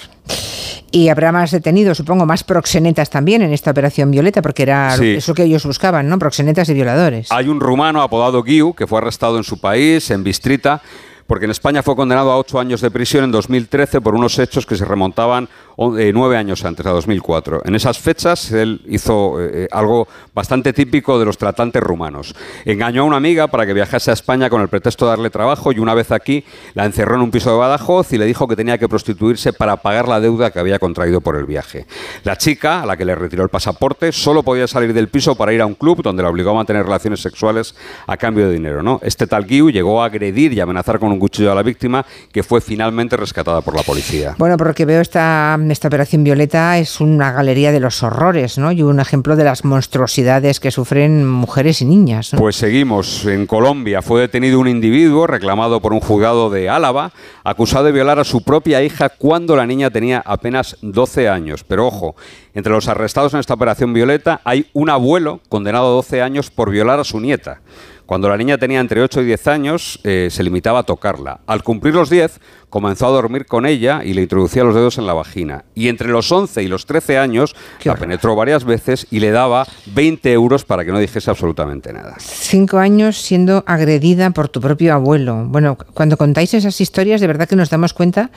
Y 0.92 1.10
habrá 1.10 1.34
más 1.34 1.52
detenidos, 1.52 1.98
supongo, 1.98 2.26
más 2.26 2.46
proxenetas 2.46 3.10
también 3.10 3.42
en 3.42 3.52
esta 3.52 3.72
operación 3.72 4.12
Violeta, 4.12 4.42
porque 4.42 4.64
era 4.64 4.96
eso 4.96 5.34
que 5.34 5.44
ellos 5.44 5.66
buscaban, 5.66 6.08
¿no? 6.08 6.18
Proxenetas 6.18 6.70
y 6.70 6.74
violadores. 6.74 7.32
Hay 7.32 7.50
un 7.50 7.60
rumano 7.60 8.02
apodado 8.02 8.44
Guiu 8.44 8.74
que 8.74 8.88
fue 8.88 9.00
arrestado 9.00 9.38
en 9.38 9.44
su 9.44 9.60
país, 9.60 10.10
en 10.10 10.24
Bistrita, 10.24 10.82
porque 11.28 11.46
en 11.46 11.52
España 11.52 11.82
fue 11.82 11.96
condenado 11.96 12.32
a 12.32 12.38
ocho 12.38 12.60
años 12.60 12.82
de 12.82 12.92
prisión 12.92 13.24
en 13.24 13.32
2013 13.32 14.02
por 14.02 14.16
unos 14.16 14.38
hechos 14.38 14.66
que 14.66 14.76
se 14.76 14.86
remontaban 14.86 15.50
eh, 15.78 16.12
nueve 16.14 16.38
años 16.38 16.64
antes, 16.64 16.86
a 16.86 16.92
2004. 16.92 17.64
En 17.66 17.76
esas 17.76 18.00
fechas 18.00 18.52
él 18.52 18.82
hizo 18.88 19.42
eh, 19.42 19.50
eh, 19.54 19.68
algo 19.72 20.08
bastante 20.34 20.72
típico 20.72 21.20
de 21.20 21.26
los 21.26 21.38
tratantes 21.38 21.82
rumanos. 21.84 22.34
Engañó 22.64 23.02
a 23.02 23.06
una 23.06 23.18
amiga 23.18 23.48
para 23.48 23.66
que 23.66 23.74
viajase 23.74 24.12
a 24.12 24.14
España 24.14 24.50
con 24.50 24.62
el 24.62 24.70
pretexto 24.70 25.06
de 25.06 25.10
darle 25.10 25.30
trabajo 25.30 25.72
y 25.72 25.80
una 25.80 25.94
vez 25.94 26.12
aquí 26.12 26.46
la 26.76 26.86
encerró 26.86 27.16
en 27.16 27.22
un 27.22 27.32
piso 27.32 27.52
de 27.52 27.58
Badajoz 27.58 28.14
y 28.14 28.18
le 28.18 28.26
dijo 28.26 28.48
que 28.48 28.56
tenía 28.56 28.78
que 28.78 28.88
prostituirse 28.88 29.52
para 29.52 29.78
pagar 29.78 30.08
la 30.08 30.20
deuda 30.20 30.52
que 30.52 30.60
había 30.60 30.80
contraído 30.80 31.22
por 31.22 31.36
el 31.36 31.46
viaje. 31.46 31.86
La 32.24 32.38
chica, 32.38 32.84
a 32.84 32.86
la 32.86 32.96
que 32.96 33.04
le 33.04 33.16
retiró 33.16 33.44
el 33.44 33.50
pasaporte, 33.50 34.12
solo 34.12 34.44
podía 34.44 34.68
salir 34.68 34.94
del 34.94 35.10
piso 35.10 35.36
para 35.36 35.52
ir 35.52 35.62
a 35.62 35.66
un 35.66 35.76
club 35.76 36.02
donde 36.02 36.24
la 36.24 36.30
obligó 36.30 36.52
a 36.52 36.56
mantener 36.56 36.86
relaciones 36.86 37.20
sexuales 37.20 37.76
a 38.08 38.16
cambio 38.16 38.48
de 38.48 38.54
dinero. 38.54 38.82
¿no? 38.82 39.00
Este 39.04 39.28
tal 39.28 39.46
Guiu 39.46 39.72
llegó 39.72 40.02
a 40.02 40.06
agredir 40.06 40.54
y 40.54 40.60
amenazar 40.60 41.00
con 41.00 41.12
un 41.12 41.15
cuchillo 41.20 41.52
a 41.52 41.56
la 41.56 41.64
víctima 41.64 42.06
que 42.32 42.44
fue 42.44 42.62
finalmente 42.62 43.18
rescatada 43.18 43.62
por 43.62 43.76
la 43.76 43.84
policía. 43.84 44.36
Bueno, 44.38 44.58
porque 44.58 44.86
veo 44.86 45.02
esta 45.02 45.58
esta 45.70 45.88
operación 45.88 46.24
Violeta 46.24 46.78
es 46.78 47.00
una 47.00 47.32
galería 47.32 47.72
de 47.72 47.80
los 47.80 48.02
horrores, 48.04 48.58
¿no? 48.58 48.72
Y 48.72 48.82
un 48.82 49.00
ejemplo 49.00 49.36
de 49.36 49.44
las 49.44 49.66
monstruosidades 49.66 50.60
que 50.60 50.72
sufren 50.72 51.26
mujeres 51.28 51.82
y 51.82 51.86
niñas. 51.86 52.32
Pues 52.38 52.56
seguimos. 52.56 53.26
En 53.26 53.46
Colombia 53.46 54.02
fue 54.02 54.22
detenido 54.22 54.60
un 54.60 54.68
individuo 54.68 55.28
reclamado 55.28 55.82
por 55.82 55.94
un 55.94 56.00
juzgado 56.00 56.50
de 56.50 56.70
Álava, 56.70 57.12
acusado 57.44 57.86
de 57.86 57.92
violar 57.92 58.20
a 58.20 58.24
su 58.24 58.44
propia 58.44 58.84
hija 58.84 59.10
cuando 59.10 59.56
la 59.56 59.66
niña 59.66 59.90
tenía 59.90 60.22
apenas 60.26 60.78
12 60.82 61.30
años. 61.30 61.64
Pero 61.64 61.88
ojo, 61.88 62.16
entre 62.54 62.74
los 62.74 62.88
arrestados 62.88 63.34
en 63.34 63.40
esta 63.40 63.54
operación 63.54 63.94
Violeta 63.94 64.42
hay 64.44 64.68
un 64.74 64.90
abuelo 64.90 65.42
condenado 65.50 65.88
a 65.88 65.96
12 65.96 66.22
años 66.22 66.50
por 66.50 66.72
violar 66.72 67.00
a 67.00 67.04
su 67.04 67.20
nieta. 67.20 67.62
Cuando 68.06 68.30
la 68.30 68.38
niña 68.38 68.60
tenía 68.60 68.80
entre 68.80 69.02
8 69.02 69.22
y 69.22 69.26
10 69.26 69.48
años, 69.48 70.00
eh, 70.04 70.28
se 70.30 70.44
limitaba 70.44 70.80
a 70.80 70.84
tocarla. 70.84 71.40
Al 71.48 71.64
cumplir 71.64 71.96
los 71.96 72.10
10, 72.10 72.40
comenzó 72.76 73.08
a 73.08 73.12
dormir 73.12 73.46
con 73.46 73.66
ella 73.66 74.02
y 74.04 74.14
le 74.16 74.24
introducía 74.24 74.66
los 74.66 74.76
dedos 74.76 74.98
en 74.98 75.08
la 75.08 75.14
vagina. 75.14 75.64
Y 75.76 75.88
entre 75.88 76.10
los 76.10 76.30
11 76.30 76.62
y 76.62 76.68
los 76.68 76.86
13 76.86 77.18
años 77.18 77.56
la 77.86 77.96
penetró 77.96 78.36
varias 78.36 78.66
veces 78.66 79.08
y 79.10 79.22
le 79.22 79.32
daba 79.32 79.66
20 79.94 80.34
euros 80.34 80.66
para 80.66 80.84
que 80.84 80.92
no 80.92 81.00
dijese 81.00 81.30
absolutamente 81.30 81.94
nada. 81.94 82.18
Cinco 82.20 82.78
años 82.78 83.22
siendo 83.22 83.64
agredida 83.66 84.32
por 84.32 84.50
tu 84.50 84.60
propio 84.60 84.94
abuelo. 84.94 85.46
Bueno, 85.46 85.78
cuando 85.94 86.18
contáis 86.18 86.54
esas 86.54 86.82
historias, 86.82 87.22
de 87.22 87.28
verdad 87.28 87.48
que 87.48 87.56
nos 87.56 87.70
damos 87.70 87.94
cuenta 87.94 88.30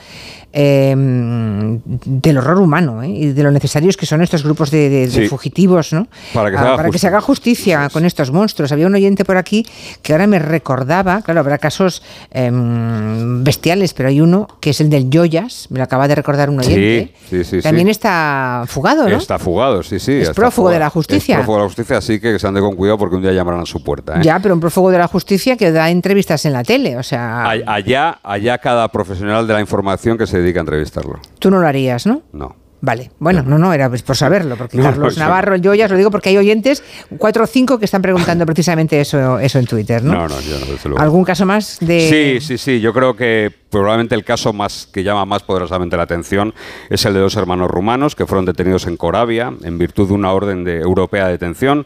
em, 0.53 1.81
del 2.05 2.37
horror 2.37 2.61
humano 2.61 3.03
¿eh? 3.03 3.09
y 3.09 3.33
de 3.33 3.43
lo 3.43 3.51
necesarios 3.51 3.97
que 3.97 4.05
son 4.05 4.21
estos 4.21 4.43
grupos 4.45 4.71
de, 4.71 5.27
fugitivos, 5.29 5.91
¿no? 5.91 6.07
Para, 6.33 6.49
que 6.49 6.57
se, 6.57 6.63
ah, 6.63 6.73
haga, 6.75 7.17
haga 7.17 7.21
justicia 7.21 7.89
con 7.91 8.05
estos 8.05 8.31
monstruos. 8.31 8.71
Había 8.71 8.87
un 8.87 8.95
oyente 8.95 9.25
por 9.25 9.35
aquí 9.35 9.65
que 10.01 10.13
ahora 10.13 10.27
me 10.27 10.39
recordaba, 10.39 11.23
claro, 11.23 11.41
habrá 11.41 11.57
casos 11.57 12.01
em, 12.31 13.43
bestiales, 13.43 13.93
pero 13.93 14.07
hay 14.07 14.21
un 14.21 14.28
que 14.59 14.71
es 14.71 14.81
el 14.81 14.89
del 14.89 15.09
Joyas, 15.11 15.67
me 15.69 15.77
lo 15.77 15.83
acaba 15.83 16.07
de 16.07 16.15
recordar 16.15 16.49
un 16.49 16.59
oyente. 16.59 17.13
Sí, 17.29 17.43
sí, 17.43 17.57
sí, 17.57 17.61
También 17.61 17.87
está 17.87 18.63
fugado, 18.67 19.07
¿no? 19.07 19.17
Está 19.17 19.39
fugado, 19.39 19.83
sí, 19.83 19.99
sí. 19.99 20.13
Es 20.13 20.29
prófugo 20.31 20.69
de 20.69 20.79
la 20.79 20.89
justicia. 20.89 21.35
Es 21.35 21.39
prófugo 21.39 21.57
de 21.57 21.63
la 21.63 21.67
justicia, 21.67 21.97
así 21.97 22.19
que 22.19 22.39
se 22.39 22.47
ande 22.47 22.61
con 22.61 22.75
cuidado 22.75 22.97
porque 22.97 23.15
un 23.15 23.21
día 23.21 23.31
llamarán 23.31 23.61
a 23.61 23.65
su 23.65 23.83
puerta. 23.83 24.17
¿eh? 24.17 24.23
Ya, 24.23 24.39
pero 24.39 24.53
un 24.53 24.59
prófugo 24.59 24.91
de 24.91 24.97
la 24.97 25.07
justicia 25.07 25.57
que 25.57 25.71
da 25.71 25.89
entrevistas 25.89 26.45
en 26.45 26.53
la 26.53 26.63
tele, 26.63 26.97
o 26.97 27.03
sea... 27.03 27.49
Allá, 27.49 28.19
allá 28.23 28.57
cada 28.57 28.87
profesional 28.89 29.47
de 29.47 29.53
la 29.53 29.61
información 29.61 30.17
que 30.17 30.27
se 30.27 30.39
dedica 30.39 30.59
a 30.59 30.61
entrevistarlo. 30.61 31.19
Tú 31.39 31.49
no 31.51 31.59
lo 31.59 31.67
harías, 31.67 32.05
¿no? 32.05 32.21
No. 32.31 32.55
Vale, 32.81 33.11
bueno, 33.19 33.43
no, 33.43 33.57
no, 33.57 33.73
era 33.73 33.89
pues 33.89 34.03
por 34.03 34.15
saberlo, 34.15 34.55
porque 34.55 34.77
Carlos 34.77 35.17
Navarro, 35.17 35.57
yo 35.57 35.73
ya 35.73 35.85
os 35.85 35.91
lo 35.91 35.97
digo 35.97 36.11
porque 36.11 36.29
hay 36.29 36.37
oyentes, 36.37 36.81
cuatro 37.17 37.43
o 37.43 37.47
cinco 37.47 37.77
que 37.77 37.85
están 37.85 38.01
preguntando 38.01 38.45
precisamente 38.47 39.01
eso, 39.01 39.37
eso 39.39 39.59
en 39.59 39.65
Twitter, 39.65 40.01
¿no? 40.01 40.13
No, 40.13 40.27
no, 40.29 40.39
yo 40.39 40.55
no, 40.89 40.97
¿Algún 40.97 41.25
caso 41.25 41.45
más 41.45 41.79
de...? 41.81 42.39
Sí, 42.39 42.45
sí, 42.45 42.57
sí, 42.57 42.79
yo 42.79 42.93
creo 42.93 43.15
que 43.15 43.51
probablemente 43.69 44.15
el 44.15 44.23
caso 44.23 44.53
más 44.53 44.87
que 44.91 45.03
llama 45.03 45.25
más 45.25 45.43
poderosamente 45.43 45.97
la 45.97 46.03
atención 46.03 46.53
es 46.89 47.05
el 47.05 47.13
de 47.13 47.19
dos 47.19 47.35
hermanos 47.35 47.69
rumanos 47.69 48.15
que 48.15 48.25
fueron 48.25 48.45
detenidos 48.45 48.87
en 48.87 48.95
Coravia 48.95 49.53
en 49.63 49.77
virtud 49.77 50.07
de 50.07 50.13
una 50.13 50.31
orden 50.31 50.63
de, 50.63 50.77
europea 50.79 51.25
de 51.25 51.33
detención 51.33 51.85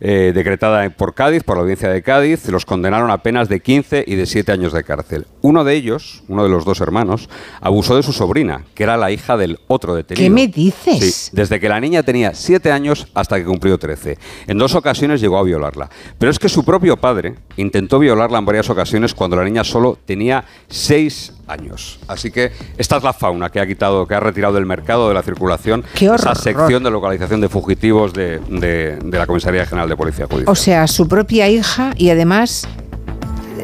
eh, 0.00 0.32
decretada 0.34 0.88
por 0.90 1.14
Cádiz, 1.14 1.42
por 1.42 1.56
la 1.56 1.62
audiencia 1.62 1.88
de 1.88 2.02
Cádiz, 2.02 2.48
los 2.48 2.64
condenaron 2.64 3.10
a 3.10 3.22
penas 3.22 3.48
de 3.48 3.60
15 3.60 4.04
y 4.06 4.14
de 4.14 4.26
7 4.26 4.52
años 4.52 4.72
de 4.72 4.84
cárcel. 4.84 5.26
Uno 5.40 5.64
de 5.64 5.74
ellos, 5.74 6.22
uno 6.28 6.42
de 6.42 6.48
los 6.48 6.64
dos 6.64 6.80
hermanos, 6.80 7.28
abusó 7.60 7.96
de 7.96 8.02
su 8.02 8.12
sobrina, 8.12 8.64
que 8.74 8.84
era 8.84 8.96
la 8.96 9.10
hija 9.10 9.36
del 9.36 9.58
otro 9.66 9.94
detenido. 9.94 10.24
¿Qué 10.24 10.30
me 10.30 10.48
dices? 10.48 11.14
Sí, 11.14 11.30
desde 11.32 11.60
que 11.60 11.68
la 11.68 11.80
niña 11.80 12.02
tenía 12.02 12.34
7 12.34 12.70
años 12.70 13.08
hasta 13.14 13.38
que 13.38 13.44
cumplió 13.44 13.78
13. 13.78 14.18
En 14.46 14.58
dos 14.58 14.74
ocasiones 14.74 15.20
llegó 15.20 15.38
a 15.38 15.42
violarla. 15.42 15.88
Pero 16.18 16.30
es 16.30 16.38
que 16.38 16.48
su 16.48 16.64
propio 16.64 16.96
padre 16.96 17.36
intentó 17.56 17.98
violarla 17.98 18.38
en 18.38 18.44
varias 18.44 18.70
ocasiones 18.70 19.14
cuando 19.14 19.36
la 19.36 19.44
niña 19.44 19.64
solo 19.64 19.98
tenía 20.04 20.44
6 20.68 21.37
años. 21.48 21.98
Así 22.06 22.30
que 22.30 22.52
esta 22.76 22.96
es 22.96 23.02
la 23.02 23.12
fauna 23.12 23.50
que 23.50 23.60
ha 23.60 23.66
quitado, 23.66 24.06
que 24.06 24.14
ha 24.14 24.20
retirado 24.20 24.54
del 24.54 24.66
mercado 24.66 25.08
de 25.08 25.14
la 25.14 25.22
circulación 25.22 25.84
esa 25.94 26.34
sección 26.34 26.82
de 26.82 26.90
localización 26.90 27.40
de 27.40 27.48
fugitivos 27.48 28.12
de, 28.12 28.38
de 28.48 29.18
la 29.18 29.26
Comisaría 29.26 29.66
General 29.66 29.88
de 29.88 29.96
Policía 29.96 30.26
Judicial. 30.26 30.50
O 30.50 30.54
sea, 30.54 30.86
su 30.86 31.08
propia 31.08 31.48
hija 31.48 31.92
y 31.96 32.10
además 32.10 32.68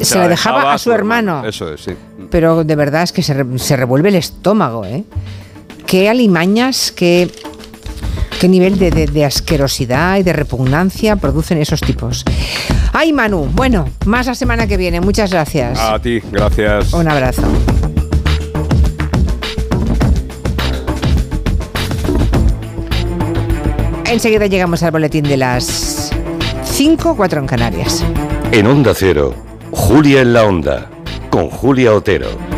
se, 0.01 0.17
la 0.17 0.27
dejaba, 0.27 0.73
a 0.73 0.77
su, 0.77 0.91
hermano. 0.91 1.45
Eso 1.45 1.73
es, 1.73 1.81
sí. 1.81 1.93
Pero 2.29 2.63
de 2.63 2.75
verdad 2.75 3.03
es 3.03 3.11
que 3.11 3.21
se, 3.23 3.33
revuelve 3.75 4.09
el 4.09 4.15
estómago, 4.15 4.85
¿eh? 4.85 5.03
Qué 5.85 6.09
alimañas, 6.09 6.91
qué, 6.91 7.29
qué 8.39 8.47
nivel 8.47 8.77
de, 8.77 8.91
de, 8.91 9.25
asquerosidad 9.25 10.17
y 10.17 10.23
de 10.23 10.33
repugnancia 10.33 11.15
producen 11.15 11.57
esos 11.57 11.81
tipos. 11.81 12.25
Ay, 12.93 13.13
Manu, 13.13 13.49
bueno, 13.53 13.89
más 14.05 14.27
la 14.27 14.35
semana 14.35 14.67
que 14.67 14.77
viene. 14.77 15.01
Muchas 15.01 15.31
gracias. 15.31 15.79
A 15.79 15.99
ti, 15.99 16.21
gracias. 16.31 16.93
Un 16.93 17.07
abrazo. 17.07 17.43
Enseguida 24.05 24.45
llegamos 24.45 24.81
al 24.83 24.91
boletín 24.91 25.23
de 25.23 25.37
las 25.37 26.11
5, 26.63 27.15
4 27.17 27.39
en 27.41 27.47
Canarias. 27.47 28.03
En 28.51 28.67
Onda 28.67 28.93
Cero, 28.95 29.33
Julia 29.71 30.21
en 30.21 30.33
la 30.33 30.45
Onda, 30.45 30.89
con 31.29 31.49
Julia 31.49 31.93
Otero. 31.93 32.54